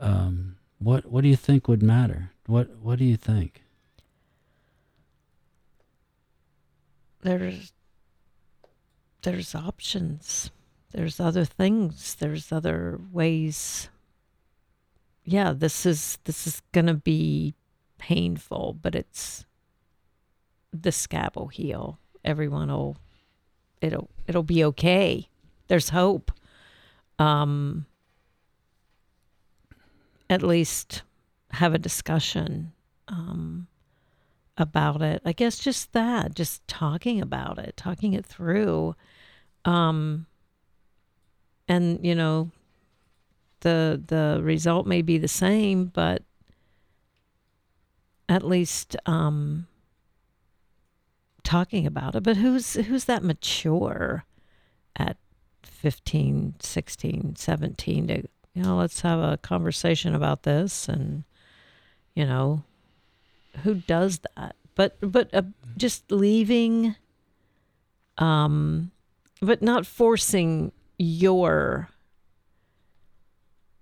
um, 0.00 0.56
what 0.78 1.06
what 1.06 1.22
do 1.22 1.28
you 1.28 1.36
think 1.36 1.68
would 1.68 1.82
matter? 1.82 2.30
What 2.46 2.76
what 2.76 2.98
do 2.98 3.04
you 3.04 3.16
think? 3.16 3.62
there's 7.22 7.72
there's 9.22 9.54
options. 9.54 10.50
There's 10.90 11.20
other 11.20 11.44
things. 11.44 12.16
There's 12.16 12.52
other 12.52 13.00
ways. 13.12 13.88
Yeah 15.24 15.52
this 15.52 15.86
is 15.86 16.18
this 16.24 16.46
is 16.46 16.62
gonna 16.72 16.94
be 16.94 17.54
painful 17.98 18.76
but 18.82 18.96
it's 18.96 19.44
the 20.72 20.92
scab 20.92 21.36
will 21.36 21.48
heal. 21.48 21.98
Everyone 22.24 22.68
will 22.68 22.96
it'll 23.80 24.10
it'll 24.26 24.42
be 24.42 24.64
okay. 24.64 25.28
There's 25.68 25.90
hope 25.90 26.32
um 27.22 27.86
at 30.28 30.42
least 30.42 31.02
have 31.50 31.74
a 31.74 31.78
discussion 31.78 32.72
um 33.08 33.66
about 34.58 35.00
it. 35.00 35.22
I 35.24 35.32
guess 35.32 35.58
just 35.58 35.92
that, 35.92 36.34
just 36.34 36.66
talking 36.68 37.20
about 37.22 37.58
it, 37.58 37.74
talking 37.76 38.12
it 38.12 38.26
through. 38.26 38.94
Um 39.64 40.26
and 41.68 42.04
you 42.04 42.14
know 42.14 42.50
the 43.60 44.02
the 44.04 44.40
result 44.42 44.86
may 44.86 45.02
be 45.02 45.16
the 45.16 45.28
same, 45.28 45.86
but 45.86 46.22
at 48.28 48.42
least 48.42 48.96
um 49.06 49.68
talking 51.44 51.86
about 51.86 52.16
it. 52.16 52.22
But 52.24 52.36
who's 52.36 52.74
who's 52.74 53.04
that 53.04 53.22
mature 53.22 54.24
at 54.96 55.16
15, 55.82 56.54
16, 56.60 57.34
17 57.34 58.06
to 58.06 58.22
you 58.54 58.62
know, 58.62 58.76
let's 58.76 59.00
have 59.00 59.18
a 59.18 59.36
conversation 59.38 60.14
about 60.14 60.44
this 60.44 60.88
and 60.88 61.24
you 62.14 62.24
know, 62.24 62.62
who 63.64 63.74
does 63.74 64.20
that? 64.36 64.54
But 64.76 64.96
but 65.00 65.34
uh, 65.34 65.42
just 65.76 66.10
leaving 66.12 66.94
um 68.18 68.92
but 69.40 69.60
not 69.60 69.84
forcing 69.86 70.70
your 70.98 71.88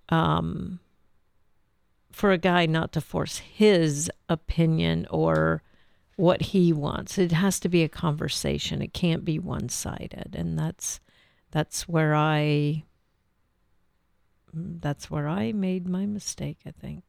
um 0.09 0.81
for 2.13 2.33
a 2.33 2.39
guy 2.39 2.65
not 2.65 2.93
to 2.93 3.03
force 3.03 3.39
his 3.39 4.11
opinion 4.31 5.07
or 5.11 5.63
what 6.17 6.41
he 6.41 6.73
wants. 6.73 7.19
It 7.19 7.33
has 7.33 7.61
to 7.61 7.69
be 7.69 7.83
a 7.83 7.89
conversation. 7.91 8.81
It 8.81 8.95
can't 8.95 9.25
be 9.25 9.39
one-sided. 9.39 10.35
And 10.35 10.59
that's 10.59 11.01
that's 11.51 11.89
where 11.89 12.15
i 12.15 12.85
mm, 14.57 14.81
that's 14.81 15.11
where 15.11 15.29
I 15.29 15.53
made 15.53 15.89
my 15.89 16.07
mistake. 16.07 16.59
I 16.67 16.71
think. 16.73 17.05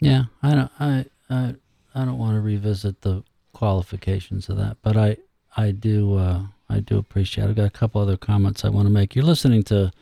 Yeah, 0.00 0.24
I 0.42 0.54
don't. 0.54 0.72
I 0.78 1.06
I 1.30 1.54
I 1.94 2.04
don't 2.04 2.18
want 2.18 2.34
to 2.34 2.40
revisit 2.40 3.02
the 3.02 3.22
qualifications 3.52 4.48
of 4.48 4.56
that, 4.58 4.78
but 4.82 4.96
I 4.96 5.16
I 5.56 5.70
do 5.70 6.16
uh, 6.16 6.42
I 6.68 6.80
do 6.80 6.98
appreciate. 6.98 7.44
It. 7.44 7.50
I've 7.50 7.56
got 7.56 7.66
a 7.66 7.70
couple 7.70 8.00
other 8.00 8.16
comments 8.16 8.64
I 8.64 8.68
want 8.68 8.86
to 8.86 8.92
make. 8.92 9.14
You're 9.14 9.24
listening 9.24 9.62
to 9.64 9.92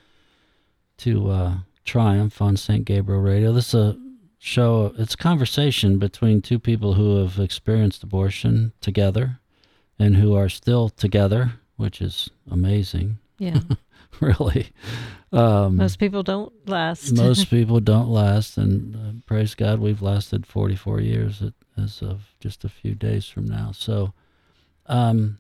to 0.99 1.31
uh, 1.31 1.55
Triumph 1.85 2.41
on 2.41 2.57
St. 2.57 2.85
Gabriel 2.85 3.21
Radio. 3.21 3.53
This 3.53 3.69
is 3.69 3.75
a 3.75 3.99
show. 4.39 4.95
It's 4.99 5.15
a 5.15 5.19
conversation 5.19 5.99
between 5.99 6.43
two 6.43 6.59
people 6.59 6.95
who 6.95 7.19
have 7.19 7.39
experienced 7.39 8.03
abortion 8.03 8.73
together, 8.81 9.41
and 9.99 10.17
who 10.17 10.35
are 10.35 10.49
still 10.49 10.89
together, 10.89 11.53
which 11.77 12.01
is 12.01 12.31
amazing. 12.51 13.19
Yeah. 13.43 13.59
really. 14.21 14.71
Um, 15.33 15.77
most 15.77 15.99
people 15.99 16.23
don't 16.23 16.53
last. 16.69 17.13
most 17.17 17.51
people 17.51 17.81
don't 17.81 18.09
last, 18.09 18.57
and 18.57 18.95
uh, 18.95 19.21
praise 19.27 19.57
God, 19.57 19.81
we've 19.81 20.01
lasted 20.01 20.47
44 20.47 21.01
years 21.01 21.43
at, 21.43 21.55
as 21.77 22.03
of 22.03 22.37
just 22.39 22.65
a 22.65 22.69
few 22.69 22.95
days 22.95 23.27
from 23.27 23.49
now. 23.49 23.73
So, 23.75 24.13
um, 24.87 25.39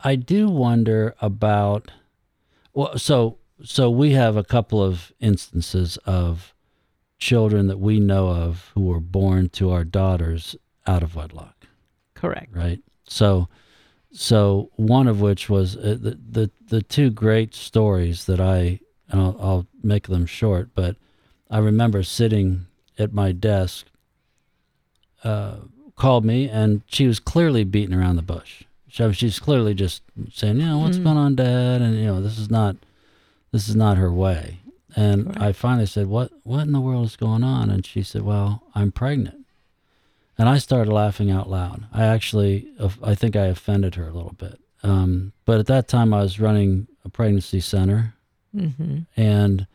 I 0.00 0.16
do 0.16 0.48
wonder 0.48 1.14
about. 1.20 1.92
Well, 2.72 2.98
so 2.98 3.38
so 3.62 3.90
we 3.90 4.12
have 4.12 4.36
a 4.36 4.44
couple 4.44 4.82
of 4.82 5.12
instances 5.20 5.98
of 5.98 6.52
children 7.18 7.68
that 7.68 7.78
we 7.78 8.00
know 8.00 8.28
of 8.28 8.72
who 8.74 8.86
were 8.86 9.00
born 9.00 9.50
to 9.50 9.70
our 9.70 9.84
daughters 9.84 10.56
out 10.84 11.04
of 11.04 11.14
wedlock. 11.14 11.66
Correct. 12.14 12.56
Right. 12.56 12.80
So 13.06 13.48
so 14.12 14.70
one 14.76 15.06
of 15.08 15.20
which 15.20 15.48
was 15.48 15.76
uh, 15.76 15.96
the, 16.00 16.18
the 16.30 16.50
the 16.68 16.82
two 16.82 17.10
great 17.10 17.54
stories 17.54 18.24
that 18.26 18.40
I 18.40 18.80
I'll, 19.12 19.36
I'll 19.40 19.66
make 19.82 20.08
them 20.08 20.26
short, 20.26 20.70
but 20.74 20.96
I 21.50 21.58
remember 21.58 22.02
sitting 22.02 22.66
at 22.98 23.12
my 23.12 23.32
desk. 23.32 23.86
Uh, 25.22 25.56
called 25.96 26.24
me 26.24 26.48
and 26.48 26.80
she 26.86 27.06
was 27.06 27.20
clearly 27.20 27.62
beating 27.62 27.94
around 27.94 28.16
the 28.16 28.22
bush. 28.22 28.62
So 28.90 29.12
she's 29.12 29.38
clearly 29.38 29.74
just 29.74 30.02
saying, 30.32 30.56
you 30.60 30.64
know, 30.64 30.78
what's 30.78 30.96
Mhm. 30.96 31.04
going 31.04 31.16
on, 31.18 31.34
Dad? 31.36 31.82
And 31.82 31.94
you 31.98 32.06
know, 32.06 32.22
this 32.22 32.38
is 32.38 32.50
not 32.50 32.76
this 33.52 33.68
is 33.68 33.76
not 33.76 33.98
her 33.98 34.10
way. 34.12 34.60
And 34.96 35.26
Right. 35.26 35.42
I 35.42 35.52
finally 35.52 35.84
said, 35.86 36.06
"What 36.06 36.32
what 36.42 36.62
in 36.66 36.72
the 36.72 36.80
world 36.80 37.04
is 37.04 37.16
going 37.16 37.44
on?" 37.44 37.68
And 37.68 37.84
she 37.84 38.02
said, 38.02 38.22
"Well, 38.22 38.62
I'm 38.74 38.90
pregnant." 38.92 39.39
And 40.40 40.48
I 40.48 40.56
started 40.56 40.90
laughing 40.90 41.30
out 41.30 41.50
loud. 41.50 41.84
I 41.92 42.06
actually, 42.06 42.66
I 43.02 43.14
think 43.14 43.36
I 43.36 43.44
offended 43.44 43.96
her 43.96 44.04
a 44.08 44.12
little 44.12 44.32
bit. 44.38 44.58
Um, 44.82 45.34
but 45.44 45.58
at 45.60 45.66
that 45.66 45.86
time, 45.86 46.14
I 46.14 46.22
was 46.22 46.40
running 46.40 46.86
a 47.04 47.10
pregnancy 47.10 47.60
center, 47.60 48.14
Mm-hmm. 48.56 49.00
and 49.18 49.66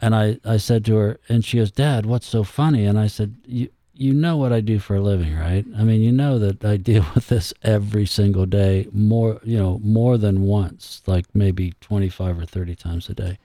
and 0.00 0.14
I, 0.14 0.38
I 0.44 0.58
said 0.58 0.84
to 0.84 0.94
her, 0.94 1.20
and 1.28 1.44
she 1.44 1.56
goes, 1.58 1.72
"Dad, 1.72 2.06
what's 2.06 2.26
so 2.26 2.44
funny?" 2.44 2.86
And 2.86 2.96
I 3.00 3.08
said, 3.08 3.34
"You 3.46 3.68
you 3.92 4.14
know 4.14 4.36
what 4.36 4.52
I 4.52 4.60
do 4.60 4.78
for 4.78 4.94
a 4.94 5.00
living, 5.00 5.34
right? 5.36 5.66
I 5.76 5.82
mean, 5.82 6.02
you 6.02 6.12
know 6.12 6.38
that 6.38 6.64
I 6.64 6.76
deal 6.76 7.04
with 7.16 7.26
this 7.26 7.52
every 7.64 8.06
single 8.06 8.46
day, 8.46 8.86
more 8.92 9.40
you 9.42 9.58
know, 9.58 9.80
more 9.82 10.16
than 10.18 10.42
once, 10.42 11.02
like 11.06 11.26
maybe 11.34 11.74
twenty 11.80 12.08
five 12.08 12.38
or 12.38 12.46
thirty 12.46 12.76
times 12.76 13.08
a 13.08 13.14
day." 13.14 13.38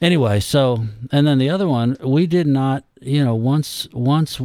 Anyway, 0.00 0.38
so 0.40 0.86
and 1.10 1.26
then 1.26 1.38
the 1.38 1.50
other 1.50 1.66
one, 1.68 1.96
we 2.02 2.26
did 2.26 2.46
not, 2.46 2.84
you 3.00 3.24
know, 3.24 3.34
once 3.34 3.88
once 3.92 4.40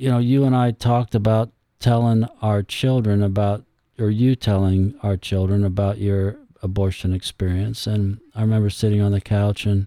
you 0.00 0.08
know, 0.10 0.18
you 0.18 0.44
and 0.44 0.56
I 0.56 0.70
talked 0.70 1.14
about 1.14 1.50
telling 1.78 2.24
our 2.40 2.62
children 2.62 3.22
about, 3.22 3.64
or 3.98 4.10
you 4.10 4.34
telling 4.34 4.94
our 5.02 5.16
children 5.18 5.62
about 5.62 5.98
your 5.98 6.36
abortion 6.62 7.12
experience. 7.12 7.86
And 7.86 8.18
I 8.34 8.40
remember 8.40 8.70
sitting 8.70 9.02
on 9.02 9.12
the 9.12 9.20
couch 9.20 9.66
and 9.66 9.86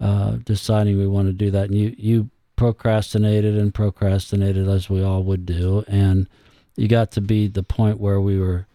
uh, 0.00 0.32
deciding 0.44 0.98
we 0.98 1.06
want 1.06 1.28
to 1.28 1.32
do 1.32 1.52
that. 1.52 1.70
And 1.70 1.78
you, 1.78 1.94
you 1.96 2.30
procrastinated 2.56 3.56
and 3.56 3.72
procrastinated 3.72 4.68
as 4.68 4.90
we 4.90 5.00
all 5.02 5.22
would 5.22 5.46
do. 5.46 5.84
And 5.86 6.28
you 6.76 6.88
got 6.88 7.12
to 7.12 7.20
be 7.20 7.46
the 7.46 7.62
point 7.62 8.00
where 8.00 8.20
we 8.20 8.40
were, 8.40 8.66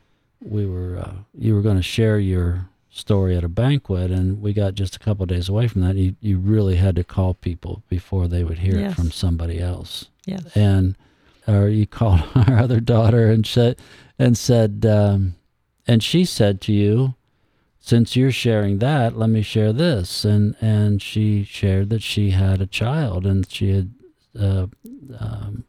we 0.42 0.66
were, 0.66 1.00
uh, 1.00 1.14
you 1.38 1.54
were 1.54 1.62
going 1.62 1.78
to 1.78 1.84
share 1.84 2.18
your 2.18 2.70
story 2.90 3.36
at 3.36 3.44
a 3.44 3.50
banquet. 3.50 4.10
And 4.10 4.42
we 4.42 4.54
got 4.54 4.76
just 4.76 4.96
a 4.96 5.00
couple 5.00 5.24
of 5.24 5.30
days 5.30 5.50
away 5.50 5.68
from 5.68 5.82
that. 5.82 5.96
You, 5.96 6.16
you 6.22 6.38
really 6.38 6.78
had 6.78 6.96
to 6.96 7.04
call 7.04 7.34
people 7.34 7.84
before 7.90 8.30
they 8.30 8.46
would 8.46 8.60
hear 8.60 8.80
Yes. 8.80 8.94
it 8.94 8.96
from 8.96 9.12
somebody 9.12 9.60
else 9.60 10.08
Yes. 10.26 10.56
and 10.56 10.96
or 11.48 11.68
you 11.68 11.88
called 12.00 12.22
our 12.36 12.60
other 12.60 12.80
daughter 12.80 13.30
and 13.30 13.46
said 13.46 13.78
and 14.20 14.38
said 14.38 14.86
um, 14.86 15.36
and 15.88 16.04
she 16.04 16.26
said 16.26 16.62
to 16.62 16.74
you 16.74 17.16
since 17.80 18.16
you're 18.16 18.32
sharing 18.32 18.78
that 18.80 19.18
let 19.18 19.30
me 19.30 19.42
share 19.42 19.74
this 19.74 20.24
and 20.24 20.56
and 20.62 21.02
she 21.02 21.44
shared 21.44 21.90
that 21.90 22.04
she 22.04 22.30
had 22.32 22.62
a 22.62 22.68
child 22.68 23.26
and 23.26 23.50
she 23.52 23.70
had 23.72 23.94
uh, 24.40 24.68
um, 25.20 25.64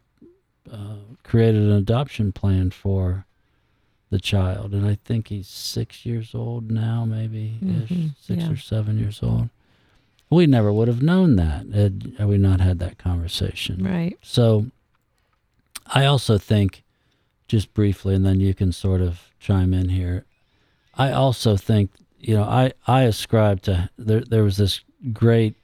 uh, 0.71 0.95
created 1.23 1.61
an 1.63 1.71
adoption 1.71 2.31
plan 2.31 2.69
for 2.69 3.25
the 4.11 4.19
child 4.19 4.73
and 4.73 4.85
i 4.85 4.95
think 5.03 5.29
he's 5.29 5.47
six 5.47 6.05
years 6.05 6.35
old 6.35 6.69
now 6.69 7.03
maybe 7.03 7.57
ish, 7.61 7.89
Mhm, 7.89 8.15
six 8.21 8.43
yeah. 8.43 8.51
or 8.51 8.55
seven 8.57 8.99
years 8.99 9.21
old 9.23 9.49
we 10.33 10.47
never 10.47 10.71
would 10.71 10.87
have 10.87 11.01
known 11.01 11.35
that 11.35 11.65
had, 11.73 12.13
had 12.17 12.27
we 12.27 12.37
not 12.37 12.59
had 12.59 12.79
that 12.79 12.97
conversation 12.97 13.83
Right. 13.83 14.17
so 14.21 14.67
I 15.87 16.05
also 16.05 16.37
think, 16.37 16.83
just 17.47 17.73
briefly, 17.73 18.15
and 18.15 18.25
then 18.25 18.39
you 18.39 18.53
can 18.53 18.71
sort 18.71 19.01
of 19.01 19.29
chime 19.39 19.73
in 19.73 19.89
here. 19.89 20.25
I 20.95 21.11
also 21.11 21.57
think, 21.57 21.91
you 22.19 22.35
know, 22.35 22.43
I, 22.43 22.71
I 22.87 23.01
ascribe 23.03 23.61
to, 23.63 23.89
there, 23.97 24.21
there 24.21 24.43
was 24.43 24.57
this 24.57 24.79
great 25.11 25.55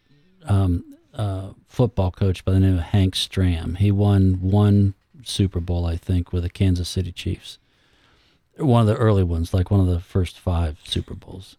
um, 0.45 0.83
uh, 1.13 1.51
football 1.67 2.11
coach 2.11 2.43
by 2.43 2.51
the 2.51 2.59
name 2.59 2.77
of 2.77 2.83
Hank 2.83 3.15
Stram. 3.15 3.77
He 3.77 3.91
won 3.91 4.39
one 4.41 4.93
Super 5.23 5.61
Bowl, 5.61 5.85
I 5.85 5.95
think, 5.95 6.33
with 6.33 6.43
the 6.43 6.49
Kansas 6.49 6.89
City 6.89 7.11
Chiefs. 7.13 7.57
One 8.57 8.81
of 8.81 8.87
the 8.87 8.97
early 8.97 9.23
ones, 9.23 9.53
like 9.53 9.71
one 9.71 9.79
of 9.79 9.87
the 9.87 10.01
first 10.01 10.37
five 10.37 10.79
Super 10.83 11.13
Bowls. 11.13 11.55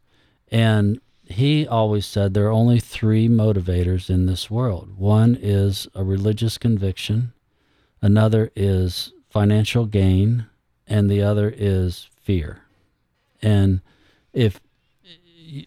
And 0.52 1.00
he 1.30 1.66
always 1.66 2.04
said 2.06 2.34
there 2.34 2.46
are 2.46 2.50
only 2.50 2.80
three 2.80 3.28
motivators 3.28 4.10
in 4.10 4.26
this 4.26 4.50
world 4.50 4.98
one 4.98 5.38
is 5.40 5.86
a 5.94 6.02
religious 6.04 6.58
conviction, 6.58 7.32
another 8.02 8.50
is 8.56 9.12
financial 9.30 9.86
gain, 9.86 10.46
and 10.86 11.08
the 11.08 11.22
other 11.22 11.52
is 11.56 12.08
fear. 12.20 12.62
And 13.40 13.80
if 14.32 14.60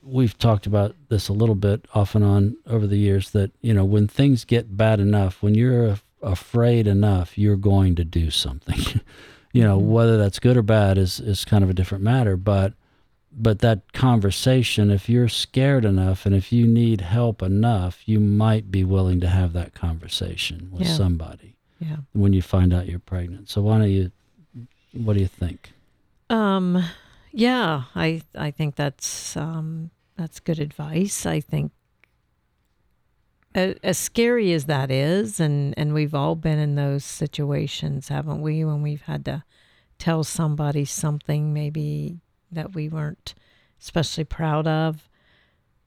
we've 0.04 0.38
talked 0.38 0.66
about 0.66 0.96
this 1.10 1.28
a 1.30 1.34
little 1.34 1.56
bit 1.56 1.86
off 1.94 2.16
and 2.16 2.24
on 2.24 2.58
over 2.68 2.88
the 2.88 2.98
years 2.98 3.32
that, 3.32 3.52
you 3.62 3.74
know, 3.74 3.86
when 3.86 4.08
things 4.08 4.46
get 4.46 4.78
bad 4.78 5.00
enough, 5.00 5.42
when 5.42 5.56
you're 5.56 5.98
afraid 6.22 6.88
enough, 6.88 7.38
you're 7.38 7.58
going 7.58 7.96
to 7.96 8.04
do 8.06 8.30
something. 8.32 9.02
you 9.54 9.62
know, 9.64 9.78
Mhm. 9.80 9.86
whether 9.88 10.18
that's 10.18 10.40
good 10.40 10.56
or 10.58 10.62
bad 10.62 10.98
is, 10.98 11.20
is 11.20 11.44
kind 11.46 11.64
of 11.64 11.70
a 11.70 11.74
different 11.74 12.04
matter. 12.04 12.38
But 12.38 12.74
but 13.36 13.60
that 13.60 13.94
conversation, 13.94 14.92
if 14.92 15.10
you're 15.10 15.28
scared 15.30 15.86
enough 15.86 16.26
and 16.26 16.36
if 16.36 16.52
you 16.52 16.68
need 16.68 17.02
help 17.02 17.42
enough, 17.42 18.08
you 18.08 18.20
might 18.20 18.70
be 18.72 18.84
willing 18.84 19.20
to 19.22 19.28
have 19.28 19.54
that 19.54 19.74
conversation 19.74 20.70
with 20.72 20.84
Yeah. 20.88 20.96
somebody 20.96 21.56
Yeah. 21.80 21.98
when 22.14 22.34
you 22.34 22.42
find 22.42 22.74
out 22.74 22.88
you're 22.88 23.00
pregnant. 23.00 23.50
So 23.50 23.62
why 23.62 23.80
don't 23.80 23.92
you? 23.92 24.12
What 24.94 25.14
do 25.16 25.20
you 25.22 25.28
think? 25.28 25.74
Um, 26.30 26.84
yeah, 27.32 27.84
I 27.96 28.22
I 28.36 28.52
think 28.52 28.76
that's 28.76 29.36
um, 29.36 29.90
that's 30.16 30.40
good 30.40 30.60
advice. 30.60 31.26
I 31.26 31.40
think 31.40 31.72
as, 33.56 33.76
as 33.84 33.98
scary 33.98 34.54
as 34.54 34.66
that 34.66 34.92
is, 34.92 35.40
and 35.40 35.74
and 35.78 35.94
we've 35.94 36.14
all 36.16 36.36
been 36.36 36.60
in 36.60 36.76
those 36.76 37.04
situations, 37.04 38.10
haven't 38.10 38.42
we? 38.42 38.64
When 38.64 38.82
we've 38.82 39.02
had 39.04 39.26
to 39.26 39.44
tell 40.00 40.24
somebody 40.24 40.86
something 40.86 41.54
maybe 41.54 42.20
that 42.54 42.74
we 42.74 42.90
weren't 42.90 43.36
especially 43.82 44.24
proud 44.24 44.68
of. 44.68 45.10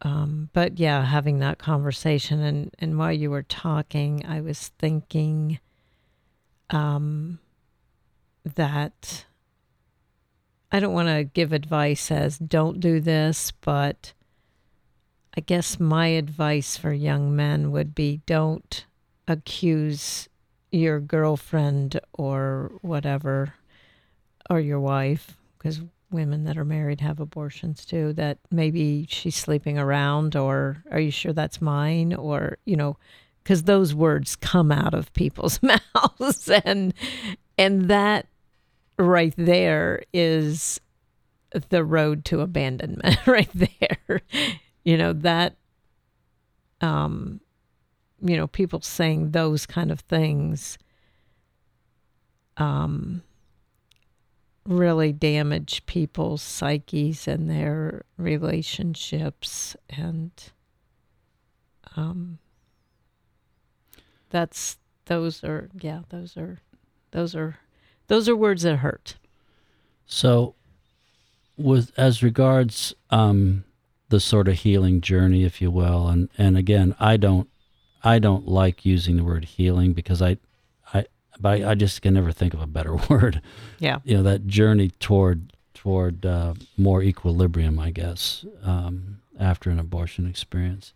Um, 0.02 0.50
but 0.52 0.78
yeah, 0.78 1.04
having 1.04 1.38
that 1.38 1.58
conversation, 1.58 2.40
and 2.42 2.74
and 2.78 2.98
while 2.98 3.12
you 3.12 3.30
were 3.30 3.42
talking, 3.42 4.24
I 4.26 4.40
was 4.40 4.68
thinking, 4.78 5.58
um, 6.70 7.38
that. 8.54 9.24
I 10.72 10.80
don't 10.80 10.92
want 10.92 11.08
to 11.08 11.24
give 11.24 11.52
advice 11.52 12.10
as 12.10 12.38
don't 12.38 12.80
do 12.80 13.00
this, 13.00 13.52
but 13.52 14.12
I 15.36 15.40
guess 15.40 15.78
my 15.78 16.08
advice 16.08 16.76
for 16.76 16.92
young 16.92 17.36
men 17.36 17.70
would 17.70 17.94
be 17.94 18.20
don't 18.26 18.84
accuse 19.28 20.28
your 20.72 20.98
girlfriend 21.00 22.00
or 22.12 22.72
whatever 22.82 23.54
or 24.48 24.60
your 24.60 24.80
wife 24.80 25.36
because 25.58 25.80
women 26.16 26.42
that 26.44 26.58
are 26.58 26.64
married 26.64 27.00
have 27.00 27.20
abortions 27.20 27.84
too 27.84 28.12
that 28.14 28.38
maybe 28.50 29.06
she's 29.08 29.36
sleeping 29.36 29.78
around 29.78 30.34
or 30.34 30.82
are 30.90 30.98
you 30.98 31.12
sure 31.12 31.32
that's 31.32 31.60
mine? 31.60 32.12
Or 32.12 32.58
you 32.64 32.76
know 32.76 32.96
because 33.42 33.62
those 33.62 33.94
words 33.94 34.34
come 34.34 34.72
out 34.72 34.94
of 34.94 35.12
people's 35.12 35.60
mouths 35.94 36.50
and 36.64 36.92
and 37.56 37.88
that 37.88 38.26
right 38.98 39.34
there 39.36 40.02
is 40.12 40.80
the 41.68 41.84
road 41.84 42.24
to 42.24 42.40
abandonment 42.40 43.18
right 43.26 43.50
there. 43.54 44.22
You 44.82 44.98
know 44.98 45.12
that 45.12 45.54
um, 46.80 47.40
you 48.20 48.36
know, 48.36 48.46
people 48.46 48.80
saying 48.80 49.30
those 49.30 49.66
kind 49.66 49.90
of 49.90 50.00
things 50.00 50.78
um, 52.56 53.22
really 54.66 55.12
damage 55.12 55.86
people's 55.86 56.42
psyches 56.42 57.28
and 57.28 57.48
their 57.48 58.04
relationships. 58.16 59.76
And 59.88 60.30
um, 61.96 62.38
that's, 64.30 64.78
those 65.06 65.44
are, 65.44 65.68
yeah, 65.80 66.00
those 66.08 66.36
are, 66.36 66.60
those 67.12 67.34
are, 67.34 67.58
those 68.08 68.28
are 68.28 68.36
words 68.36 68.62
that 68.62 68.76
hurt. 68.76 69.16
So, 70.06 70.54
with 71.56 71.92
as 71.96 72.22
regards 72.22 72.94
um, 73.10 73.64
the 74.08 74.20
sort 74.20 74.48
of 74.48 74.54
healing 74.54 75.00
journey, 75.00 75.44
if 75.44 75.60
you 75.60 75.70
will, 75.70 76.08
and 76.08 76.28
and 76.38 76.56
again, 76.56 76.94
I 77.00 77.16
don't 77.16 77.48
I 78.04 78.18
don't 78.18 78.46
like 78.46 78.84
using 78.84 79.16
the 79.16 79.24
word 79.24 79.44
healing 79.44 79.92
because 79.92 80.22
I 80.22 80.38
but 81.40 81.62
I, 81.62 81.70
I 81.70 81.74
just 81.74 82.02
can 82.02 82.14
never 82.14 82.32
think 82.32 82.54
of 82.54 82.60
a 82.60 82.66
better 82.66 82.96
word. 83.10 83.40
Yeah. 83.78 83.98
You 84.04 84.18
know 84.18 84.22
that 84.24 84.46
journey 84.46 84.90
toward 85.00 85.52
toward 85.74 86.26
uh, 86.26 86.54
more 86.76 87.02
equilibrium, 87.02 87.78
I 87.78 87.90
guess, 87.90 88.44
um, 88.64 89.18
after 89.38 89.70
an 89.70 89.78
abortion 89.78 90.26
experience. 90.26 90.92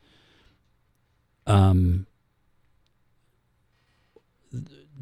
Um, 1.47 2.07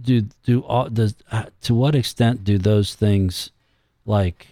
do 0.00 0.22
do 0.44 0.60
all 0.60 0.88
does 0.88 1.14
uh, 1.32 1.46
to 1.62 1.74
what 1.74 1.94
extent 1.94 2.44
do 2.44 2.58
those 2.58 2.94
things 2.94 3.50
like 4.06 4.48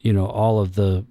you 0.00 0.12
know 0.12 0.26
all 0.26 0.60
of 0.60 0.74
the 0.74 1.04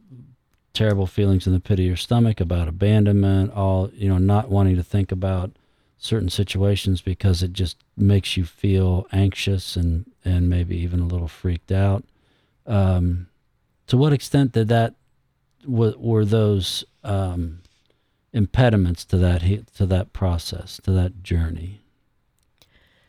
terrible 0.73 1.07
feelings 1.07 1.45
in 1.45 1.53
the 1.53 1.59
pit 1.59 1.79
of 1.79 1.85
your 1.85 1.97
stomach 1.97 2.39
about 2.39 2.67
abandonment 2.67 3.51
all 3.53 3.89
you 3.93 4.07
know 4.07 4.17
not 4.17 4.49
wanting 4.49 4.75
to 4.75 4.83
think 4.83 5.11
about 5.11 5.51
certain 5.99 6.29
situations 6.29 7.01
because 7.01 7.43
it 7.43 7.51
just 7.53 7.77
makes 7.97 8.37
you 8.37 8.45
feel 8.45 9.05
anxious 9.11 9.75
and 9.75 10.09
and 10.25 10.49
maybe 10.49 10.77
even 10.77 11.01
a 11.01 11.05
little 11.05 11.27
freaked 11.27 11.71
out. 11.71 12.03
Um, 12.65 13.27
to 13.87 13.97
what 13.97 14.13
extent 14.13 14.53
did 14.53 14.69
that 14.69 14.95
were, 15.65 15.93
were 15.97 16.23
those 16.25 16.85
um, 17.03 17.59
impediments 18.31 19.03
to 19.05 19.17
that 19.17 19.41
to 19.75 19.85
that 19.85 20.13
process 20.13 20.79
to 20.83 20.91
that 20.91 21.21
journey? 21.21 21.81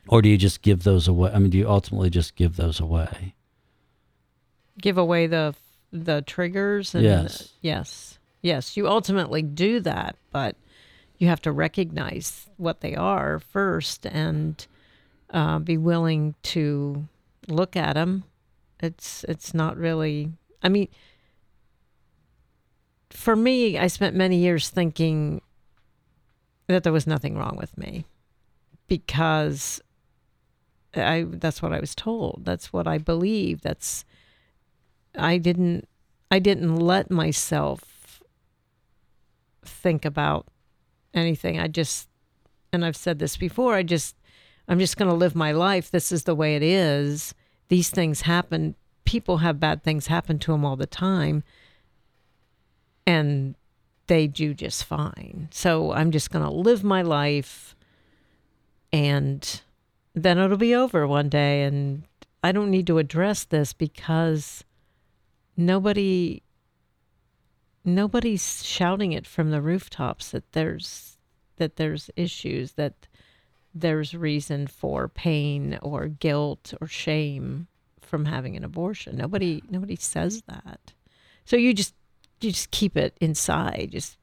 Or 0.08 0.20
do 0.20 0.28
you 0.28 0.36
just 0.36 0.62
give 0.62 0.82
those 0.82 1.06
away 1.06 1.30
i 1.32 1.38
mean 1.38 1.50
do 1.50 1.58
you 1.58 1.68
ultimately 1.70 2.10
just 2.10 2.34
give 2.34 2.56
those 2.56 2.80
away? 2.80 3.34
Give 4.80 4.98
away 4.98 5.26
the 5.28 5.54
the 5.92 6.22
triggers 6.22 6.94
and 6.94 7.04
Yes. 7.04 7.52
yes. 7.60 8.18
Yes 8.42 8.76
you 8.76 8.88
ultimately 8.88 9.42
do 9.42 9.78
that 9.80 10.16
but 10.32 10.56
you 11.20 11.28
have 11.28 11.42
to 11.42 11.52
recognize 11.52 12.48
what 12.56 12.80
they 12.80 12.96
are 12.96 13.38
first 13.38 14.06
and 14.06 14.66
uh, 15.30 15.58
be 15.58 15.76
willing 15.76 16.34
to 16.42 17.06
look 17.46 17.76
at 17.76 17.94
them 17.94 18.24
it's 18.80 19.24
it's 19.28 19.54
not 19.54 19.76
really 19.76 20.32
i 20.62 20.68
mean 20.68 20.88
for 23.10 23.36
me 23.36 23.78
i 23.78 23.86
spent 23.86 24.16
many 24.16 24.36
years 24.36 24.68
thinking 24.70 25.40
that 26.66 26.82
there 26.82 26.92
was 26.92 27.06
nothing 27.06 27.36
wrong 27.36 27.56
with 27.56 27.76
me 27.76 28.04
because 28.86 29.80
i 30.94 31.24
that's 31.28 31.62
what 31.62 31.72
i 31.72 31.80
was 31.80 31.94
told. 31.94 32.42
That's 32.44 32.72
what 32.72 32.86
i 32.86 32.98
believed. 32.98 33.62
That's 33.62 34.04
I 35.16 35.38
didn't 35.38 35.88
I 36.30 36.38
didn't 36.38 36.76
let 36.76 37.10
myself 37.10 38.22
think 39.64 40.04
about 40.04 40.46
anything. 41.14 41.58
I 41.58 41.68
just 41.68 42.08
and 42.72 42.84
I've 42.84 42.96
said 42.96 43.18
this 43.18 43.36
before, 43.36 43.74
I 43.74 43.82
just 43.82 44.16
I'm 44.68 44.78
just 44.78 44.96
going 44.96 45.10
to 45.10 45.16
live 45.16 45.34
my 45.34 45.52
life. 45.52 45.90
This 45.90 46.12
is 46.12 46.24
the 46.24 46.34
way 46.34 46.54
it 46.54 46.62
is. 46.62 47.34
These 47.68 47.90
things 47.90 48.22
happen. 48.22 48.76
People 49.04 49.38
have 49.38 49.58
bad 49.58 49.82
things 49.82 50.06
happen 50.06 50.38
to 50.40 50.52
them 50.52 50.64
all 50.64 50.76
the 50.76 50.86
time. 50.86 51.42
And 53.06 53.56
they 54.06 54.28
do 54.28 54.54
just 54.54 54.84
fine. 54.84 55.48
So 55.50 55.92
I'm 55.92 56.12
just 56.12 56.30
going 56.30 56.44
to 56.44 56.50
live 56.50 56.84
my 56.84 57.02
life 57.02 57.74
and 58.92 59.62
then 60.14 60.38
it'll 60.38 60.56
be 60.56 60.74
over 60.74 61.06
one 61.06 61.28
day 61.28 61.62
and 61.62 62.02
I 62.42 62.52
don't 62.52 62.70
need 62.70 62.86
to 62.88 62.98
address 62.98 63.44
this 63.44 63.72
because 63.72 64.64
nobody 65.56 66.42
nobody's 67.84 68.64
shouting 68.64 69.12
it 69.12 69.26
from 69.26 69.50
the 69.50 69.62
rooftops 69.62 70.30
that 70.30 70.52
there's 70.52 71.16
that 71.56 71.76
there's 71.76 72.10
issues 72.16 72.72
that 72.72 73.06
there's 73.74 74.14
reason 74.14 74.66
for 74.66 75.08
pain 75.08 75.78
or 75.82 76.08
guilt 76.08 76.74
or 76.80 76.86
shame 76.86 77.68
from 78.00 78.24
having 78.24 78.56
an 78.56 78.64
abortion. 78.64 79.16
Nobody 79.16 79.62
nobody 79.70 79.96
says 79.96 80.42
that. 80.46 80.92
So 81.44 81.56
you 81.56 81.72
just 81.72 81.94
you 82.40 82.50
just 82.50 82.70
keep 82.70 82.96
it 82.96 83.16
inside. 83.20 83.90
Just 83.92 84.16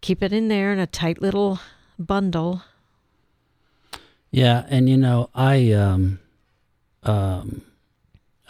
keep 0.00 0.22
it 0.22 0.32
in 0.32 0.48
there 0.48 0.72
in 0.72 0.78
a 0.78 0.86
tight 0.86 1.20
little 1.20 1.60
bundle. 1.98 2.62
Yeah, 4.30 4.64
and 4.68 4.88
you 4.88 4.96
know, 4.96 5.28
I 5.34 5.72
um, 5.72 6.18
um, 7.02 7.62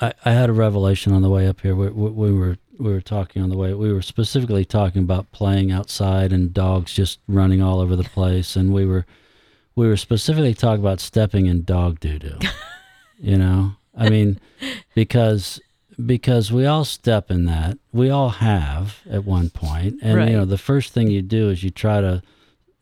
I, 0.00 0.12
I 0.24 0.32
had 0.32 0.48
a 0.48 0.52
revelation 0.52 1.12
on 1.12 1.22
the 1.22 1.30
way 1.30 1.48
up 1.48 1.60
here. 1.60 1.74
We, 1.74 1.88
we, 1.88 2.10
we 2.10 2.32
were 2.32 2.58
we 2.78 2.90
were 2.92 3.00
talking 3.00 3.42
on 3.42 3.50
the 3.50 3.56
way. 3.56 3.74
We 3.74 3.92
were 3.92 4.02
specifically 4.02 4.64
talking 4.64 5.02
about 5.02 5.30
playing 5.32 5.70
outside 5.70 6.32
and 6.32 6.52
dogs 6.54 6.92
just 6.92 7.18
running 7.28 7.62
all 7.62 7.80
over 7.80 7.96
the 7.96 8.04
place, 8.04 8.56
and 8.56 8.72
we 8.72 8.86
were 8.86 9.06
we 9.74 9.86
were 9.86 9.96
specifically 9.96 10.54
talking 10.54 10.82
about 10.82 11.00
stepping 11.00 11.46
in 11.46 11.64
dog 11.64 12.00
doo 12.00 12.18
doo. 12.18 12.38
you 13.18 13.36
know, 13.38 13.72
I 13.96 14.08
mean, 14.10 14.38
because 14.94 15.60
because 16.04 16.50
we 16.50 16.66
all 16.66 16.84
step 16.84 17.30
in 17.30 17.44
that. 17.44 17.78
We 17.92 18.10
all 18.10 18.30
have 18.30 19.00
at 19.10 19.24
one 19.24 19.50
point, 19.50 19.98
and 20.02 20.16
Right. 20.16 20.30
you 20.30 20.36
know, 20.36 20.44
the 20.46 20.58
first 20.58 20.92
thing 20.92 21.08
you 21.10 21.22
do 21.22 21.50
is 21.50 21.62
you 21.62 21.70
try 21.70 22.00
to 22.00 22.22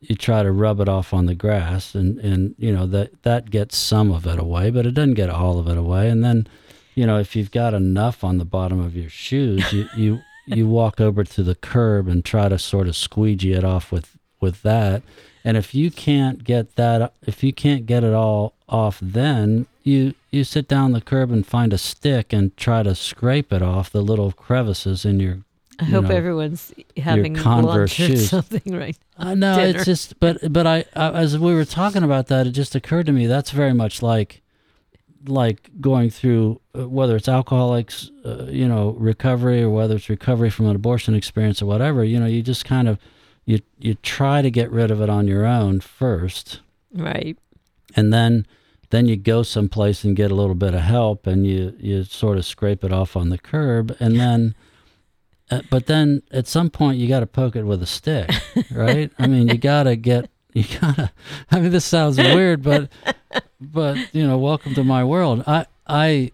you 0.01 0.15
try 0.17 0.43
to 0.43 0.51
rub 0.51 0.81
it 0.81 0.89
off 0.89 1.13
on 1.13 1.27
the 1.27 1.35
grass 1.35 1.95
and 1.95 2.19
and 2.21 2.55
you 2.59 2.73
know 2.73 2.87
that 2.87 3.23
that 3.23 3.51
gets 3.51 3.77
some 3.77 4.11
of 4.11 4.27
it 4.27 4.39
away 4.39 4.71
but 4.71 4.87
it 4.87 4.93
doesn't 4.93 5.13
get 5.13 5.29
all 5.29 5.59
of 5.59 5.69
it 5.69 5.77
away 5.77 6.09
and 6.09 6.25
then 6.25 6.47
you 6.95 7.07
know 7.07 7.19
if 7.19 7.35
you've 7.37 7.51
got 7.51 7.75
enough 7.75 8.23
on 8.25 8.39
the 8.39 8.45
bottom 8.45 8.81
of 8.81 8.97
your 8.97 9.11
shoes 9.11 9.73
you 9.73 9.89
you 9.97 10.21
you 10.47 10.67
walk 10.67 11.01
over 11.01 11.23
to 11.23 11.43
the 11.43 11.55
curb 11.55 12.09
and 12.09 12.25
try 12.25 12.49
to 12.49 12.59
sort 12.59 12.89
of 12.89 12.97
squeegee 12.97 13.53
it 13.53 13.65
off 13.65 13.93
with 13.93 14.17
with 14.41 14.63
that 14.63 15.03
and 15.45 15.57
if 15.57 15.75
you 15.75 15.91
can't 15.91 16.45
get 16.45 16.77
that 16.77 17.13
if 17.27 17.43
you 17.45 17.53
can't 17.53 17.87
get 17.87 18.03
it 18.03 18.15
all 18.15 18.55
off 18.69 18.99
then 19.01 19.67
you 19.83 20.15
you 20.31 20.45
sit 20.45 20.67
down 20.69 20.93
the 20.93 21.01
curb 21.01 21.31
and 21.31 21.47
find 21.47 21.73
a 21.73 21.79
stick 21.79 22.33
and 22.33 22.57
try 22.57 22.83
to 22.83 22.95
scrape 22.95 23.53
it 23.53 23.63
off 23.63 23.91
the 23.91 24.03
little 24.03 24.33
crevices 24.33 25.05
in 25.05 25.21
your 25.21 25.39
i 25.79 25.85
you 25.85 25.93
hope 25.93 26.05
know, 26.05 26.15
everyone's 26.15 26.73
having 26.97 27.35
Converse 27.35 27.99
lunch 27.99 28.11
or 28.11 28.17
shoes. 28.17 28.29
something 28.31 28.75
right 28.77 28.97
uh, 29.19 29.29
I 29.29 29.35
know 29.35 29.55
dinner. 29.57 29.77
it's 29.79 29.85
just, 29.85 30.19
but 30.19 30.53
but 30.53 30.67
I, 30.67 30.85
I 30.97 31.11
as 31.13 31.39
we 31.39 31.55
were 31.55 31.67
talking 31.67 32.03
about 32.03 32.29
that, 32.29 32.47
it 32.47 32.53
just 32.53 32.75
occurred 32.75 33.05
to 33.07 33.13
me 33.13 33.27
that's 33.27 33.51
very 33.51 33.75
much 33.75 34.03
like 34.03 34.41
like 35.27 35.71
going 35.81 36.11
through 36.11 36.61
uh, 36.79 36.89
whether 36.89 37.17
it's 37.17 37.29
alcoholics, 37.29 38.11
uh, 38.25 38.47
you 38.49 38.67
know, 38.67 38.91
recovery 38.99 39.63
or 39.63 39.71
whether 39.71 39.97
it's 39.97 40.09
recovery 40.09 40.51
from 40.51 40.67
an 40.67 40.77
abortion 40.77 41.15
experience 41.15 41.61
or 41.61 41.67
whatever. 41.67 42.05
You 42.05 42.19
know, 42.21 42.27
you 42.27 42.43
just 42.43 42.65
kind 42.65 42.89
of 42.89 42.99
you 43.45 43.61
you 43.79 43.95
try 43.95 44.43
to 44.43 44.51
get 44.51 44.71
rid 44.71 44.91
of 44.91 45.01
it 45.01 45.11
on 45.11 45.27
your 45.27 45.47
own 45.47 45.81
first, 45.81 46.61
right 46.93 47.37
and 47.97 48.13
then 48.13 48.47
then 48.91 49.07
you 49.07 49.17
go 49.17 49.43
someplace 49.43 50.03
and 50.03 50.17
get 50.17 50.33
a 50.33 50.35
little 50.35 50.55
bit 50.55 50.75
of 50.75 50.81
help, 50.81 51.27
and 51.27 51.47
you 51.47 51.77
you 51.79 52.05
sort 52.05 52.39
of 52.39 52.45
scrape 52.45 52.83
it 52.85 52.93
off 52.93 53.17
on 53.17 53.29
the 53.29 53.39
curb, 53.39 53.97
and 54.01 54.19
then. 54.21 54.55
Uh, 55.53 55.63
but 55.69 55.87
then 55.87 56.23
at 56.31 56.47
some 56.47 56.71
point 56.71 56.97
you 56.97 57.09
got 57.09 57.19
to 57.19 57.27
poke 57.27 57.57
it 57.57 57.65
with 57.65 57.83
a 57.83 57.87
stick, 57.87 58.31
right? 58.71 59.11
I 59.19 59.27
mean, 59.27 59.49
you 59.49 59.59
got 59.59 59.83
to 59.83 59.97
get 59.97 60.30
you 60.53 60.65
got 60.81 60.97
to 60.97 61.11
I 61.51 61.61
mean 61.61 61.71
this 61.71 61.85
sounds 61.85 62.19
weird, 62.19 62.63
but 62.63 62.91
but 63.61 63.97
you 64.15 64.27
know, 64.27 64.39
welcome 64.39 64.75
to 64.75 64.85
my 64.85 65.05
world. 65.05 65.45
I 65.47 65.67
I 65.87 66.33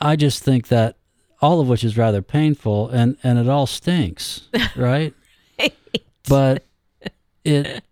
I 0.00 0.16
just 0.16 0.42
think 0.42 0.68
that 0.68 0.96
all 1.40 1.60
of 1.60 1.68
which 1.68 1.84
is 1.84 1.96
rather 1.96 2.22
painful 2.22 2.88
and 2.88 3.16
and 3.22 3.38
it 3.38 3.48
all 3.48 3.66
stinks, 3.66 4.48
right? 4.76 5.14
But 6.28 6.64
it 7.44 7.82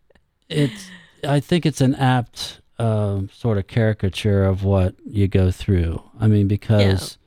it's 0.49 0.91
I 1.25 1.41
think 1.41 1.67
it's 1.67 1.81
an 1.81 1.95
apt 1.97 2.61
um, 2.79 3.29
sort 3.33 3.59
of 3.59 3.67
caricature 3.67 4.45
of 4.45 4.65
what 4.65 4.95
you 5.05 5.29
go 5.29 5.51
through. 5.51 6.03
I 6.19 6.29
mean, 6.29 6.49
because 6.49 7.19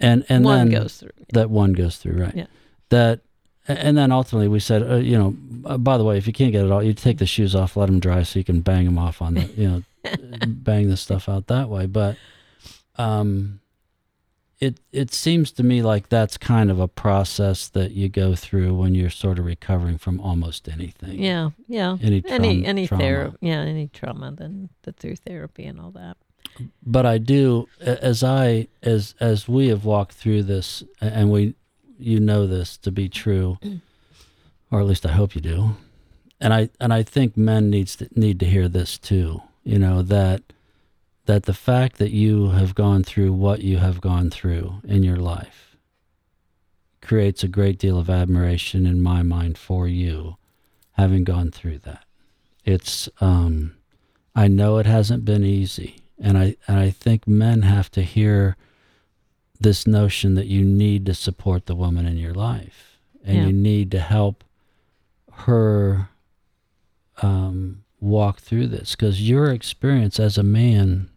and 0.00 0.24
and 0.28 0.44
one 0.44 0.70
then 0.70 0.82
goes 0.82 0.96
through 0.96 1.10
that 1.32 1.50
one 1.50 1.72
goes 1.72 1.96
through, 1.96 2.22
right? 2.22 2.34
Yeah. 2.34 2.46
That, 2.88 3.20
and 3.68 3.96
then 3.96 4.10
ultimately 4.10 4.48
we 4.48 4.60
said, 4.60 4.82
uh, 4.82 4.96
you 4.96 5.16
know, 5.16 5.36
uh, 5.64 5.78
by 5.78 5.96
the 5.96 6.04
way, 6.04 6.18
if 6.18 6.26
you 6.26 6.32
can't 6.32 6.52
get 6.52 6.64
it 6.64 6.70
all, 6.70 6.82
you 6.82 6.94
take 6.94 7.18
the 7.18 7.26
shoes 7.26 7.54
off, 7.54 7.76
let 7.76 7.86
them 7.86 8.00
dry, 8.00 8.22
so 8.22 8.38
you 8.38 8.44
can 8.44 8.60
bang 8.60 8.84
them 8.84 8.98
off 8.98 9.22
on 9.22 9.34
the, 9.34 9.44
you 9.56 9.68
know, 9.68 9.82
bang 10.46 10.88
the 10.88 10.96
stuff 10.96 11.28
out 11.28 11.46
that 11.46 11.68
way. 11.68 11.86
But, 11.86 12.16
um, 12.96 13.60
it 14.62 14.78
it 14.92 15.12
seems 15.12 15.50
to 15.52 15.64
me 15.64 15.82
like 15.82 16.08
that's 16.08 16.38
kind 16.38 16.70
of 16.70 16.78
a 16.78 16.86
process 16.86 17.68
that 17.70 17.90
you 17.90 18.08
go 18.08 18.36
through 18.36 18.76
when 18.76 18.94
you're 18.94 19.10
sort 19.10 19.40
of 19.40 19.44
recovering 19.44 19.98
from 19.98 20.20
almost 20.20 20.68
anything. 20.68 21.20
Yeah, 21.20 21.50
yeah. 21.66 21.96
Any 22.00 22.22
any 22.28 22.62
traum- 22.62 22.64
any 22.64 22.86
trauma. 22.86 23.02
therapy, 23.02 23.36
yeah, 23.40 23.58
any 23.62 23.88
trauma, 23.88 24.30
then 24.30 24.68
the 24.82 24.92
through 24.92 25.16
therapy 25.16 25.64
and 25.64 25.80
all 25.80 25.90
that. 25.90 26.16
But 26.86 27.06
I 27.06 27.18
do 27.18 27.66
as 27.80 28.22
I 28.22 28.68
as 28.84 29.16
as 29.18 29.48
we 29.48 29.66
have 29.66 29.84
walked 29.84 30.12
through 30.12 30.44
this 30.44 30.84
and 31.00 31.32
we 31.32 31.56
you 32.02 32.20
know 32.20 32.46
this 32.46 32.76
to 32.78 32.90
be 32.90 33.08
true 33.08 33.58
or 34.72 34.80
at 34.80 34.86
least 34.86 35.06
I 35.06 35.12
hope 35.12 35.34
you 35.34 35.40
do. 35.40 35.76
And 36.40 36.52
I 36.52 36.70
and 36.80 36.92
I 36.92 37.04
think 37.04 37.36
men 37.36 37.70
needs 37.70 37.94
to 37.96 38.08
need 38.16 38.40
to 38.40 38.46
hear 38.46 38.68
this 38.68 38.98
too. 38.98 39.42
You 39.62 39.78
know 39.78 40.02
that 40.02 40.42
that 41.26 41.44
the 41.44 41.54
fact 41.54 41.98
that 41.98 42.10
you 42.10 42.48
have 42.48 42.74
gone 42.74 43.04
through 43.04 43.32
what 43.32 43.60
you 43.60 43.78
have 43.78 44.00
gone 44.00 44.30
through 44.30 44.80
in 44.82 45.04
your 45.04 45.18
life 45.18 45.76
creates 47.00 47.44
a 47.44 47.48
great 47.48 47.78
deal 47.78 47.98
of 47.98 48.10
admiration 48.10 48.86
in 48.86 49.00
my 49.00 49.22
mind 49.22 49.56
for 49.56 49.86
you 49.86 50.36
having 50.92 51.22
gone 51.22 51.50
through 51.50 51.78
that. 51.78 52.04
It's 52.64 53.08
um 53.20 53.74
I 54.34 54.48
know 54.48 54.78
it 54.78 54.86
hasn't 54.86 55.24
been 55.24 55.44
easy 55.44 55.96
and 56.18 56.36
I 56.36 56.56
and 56.66 56.78
I 56.78 56.90
think 56.90 57.28
men 57.28 57.62
have 57.62 57.90
to 57.92 58.02
hear 58.02 58.56
this 59.62 59.86
notion 59.86 60.34
that 60.34 60.46
you 60.46 60.64
need 60.64 61.06
to 61.06 61.14
support 61.14 61.66
the 61.66 61.74
woman 61.74 62.06
in 62.06 62.16
your 62.16 62.34
life 62.34 62.98
and 63.24 63.36
Yeah. 63.36 63.46
you 63.46 63.52
need 63.52 63.90
to 63.92 64.00
help 64.00 64.44
her 65.32 66.08
um, 67.20 67.84
walk 68.00 68.40
through 68.40 68.66
this 68.68 68.94
because 68.96 69.28
your 69.28 69.50
experience 69.52 70.18
as 70.18 70.36
a 70.38 70.42
man 70.42 71.08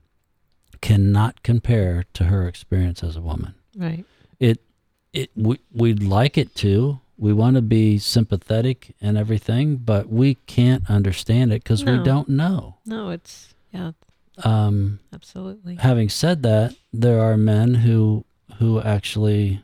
cannot 0.81 1.41
compare 1.43 2.05
to 2.13 2.25
her 2.25 2.47
experience 2.47 3.03
as 3.03 3.15
a 3.15 3.21
woman. 3.21 3.55
Right. 3.75 4.05
It 4.39 4.61
it 5.13 5.31
we, 5.35 5.59
we'd 5.71 6.03
like 6.03 6.37
it 6.37 6.53
to. 6.55 6.99
We 7.17 7.31
want 7.31 7.55
to 7.55 7.61
be 7.61 7.97
sympathetic 7.97 8.93
and 9.01 9.17
everything, 9.17 9.77
but 9.77 10.09
we 10.09 10.35
can't 10.45 10.89
understand 10.89 11.53
it 11.53 11.63
because 11.63 11.83
No. 11.83 11.97
we 11.97 12.03
don't 12.03 12.27
know. 12.29 12.75
No, 12.85 13.09
it's 13.09 13.53
yeah, 13.73 13.91
Um, 14.43 14.99
absolutely. 15.13 15.75
having 15.75 16.09
said 16.09 16.43
that, 16.43 16.75
there 16.93 17.21
are 17.21 17.37
men 17.37 17.75
who 17.75 18.25
who 18.59 18.79
actually 18.81 19.61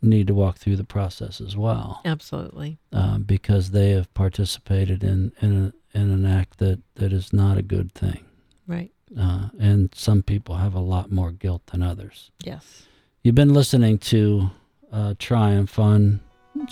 need 0.00 0.26
to 0.26 0.34
walk 0.34 0.58
through 0.58 0.76
the 0.76 0.84
process 0.84 1.40
as 1.40 1.56
well, 1.56 2.00
Absolutely. 2.04 2.78
um, 2.92 3.22
because 3.22 3.70
they 3.70 3.90
have 3.90 4.12
participated 4.14 5.04
in 5.04 5.32
in, 5.40 5.72
a, 5.94 5.98
in 5.98 6.10
an 6.10 6.26
act 6.26 6.58
that, 6.58 6.80
that 6.96 7.12
is 7.12 7.32
not 7.32 7.56
a 7.58 7.62
good 7.62 7.92
thing, 7.92 8.24
Right. 8.66 8.90
uh, 9.18 9.48
and 9.60 9.94
some 9.94 10.22
people 10.22 10.56
have 10.56 10.74
a 10.74 10.80
lot 10.80 11.12
more 11.12 11.30
guilt 11.30 11.66
than 11.66 11.82
others. 11.82 12.30
Yes. 12.44 12.82
You've 13.22 13.36
been 13.36 13.54
listening 13.54 13.98
to 13.98 14.50
uh, 14.92 15.14
Triumph 15.20 15.78
on 15.78 16.20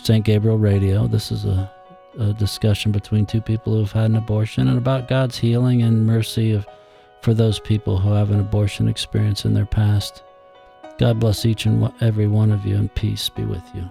St. 0.02 0.24
Gabriel 0.24 0.58
Radio. 0.58 1.06
This 1.06 1.30
is 1.30 1.44
a, 1.44 1.70
a 2.18 2.32
discussion 2.32 2.90
between 2.90 3.26
two 3.26 3.40
people 3.40 3.74
who've 3.76 3.92
had 3.92 4.06
an 4.10 4.16
abortion 4.16 4.66
and 4.66 4.76
about 4.76 5.06
God's 5.06 5.38
healing 5.38 5.82
and 5.82 6.04
mercy 6.04 6.50
of 6.50 6.66
for 7.22 7.32
those 7.34 7.60
people 7.60 7.98
who 7.98 8.10
have 8.12 8.30
an 8.32 8.40
abortion 8.40 8.88
experience 8.88 9.44
in 9.44 9.54
their 9.54 9.66
past. 9.66 10.24
God 11.00 11.18
bless 11.18 11.46
each 11.46 11.64
and 11.64 11.90
every 12.02 12.26
one 12.26 12.52
of 12.52 12.66
you, 12.66 12.76
and 12.76 12.94
peace 12.94 13.30
be 13.30 13.46
with 13.46 13.64
you. 13.74 13.88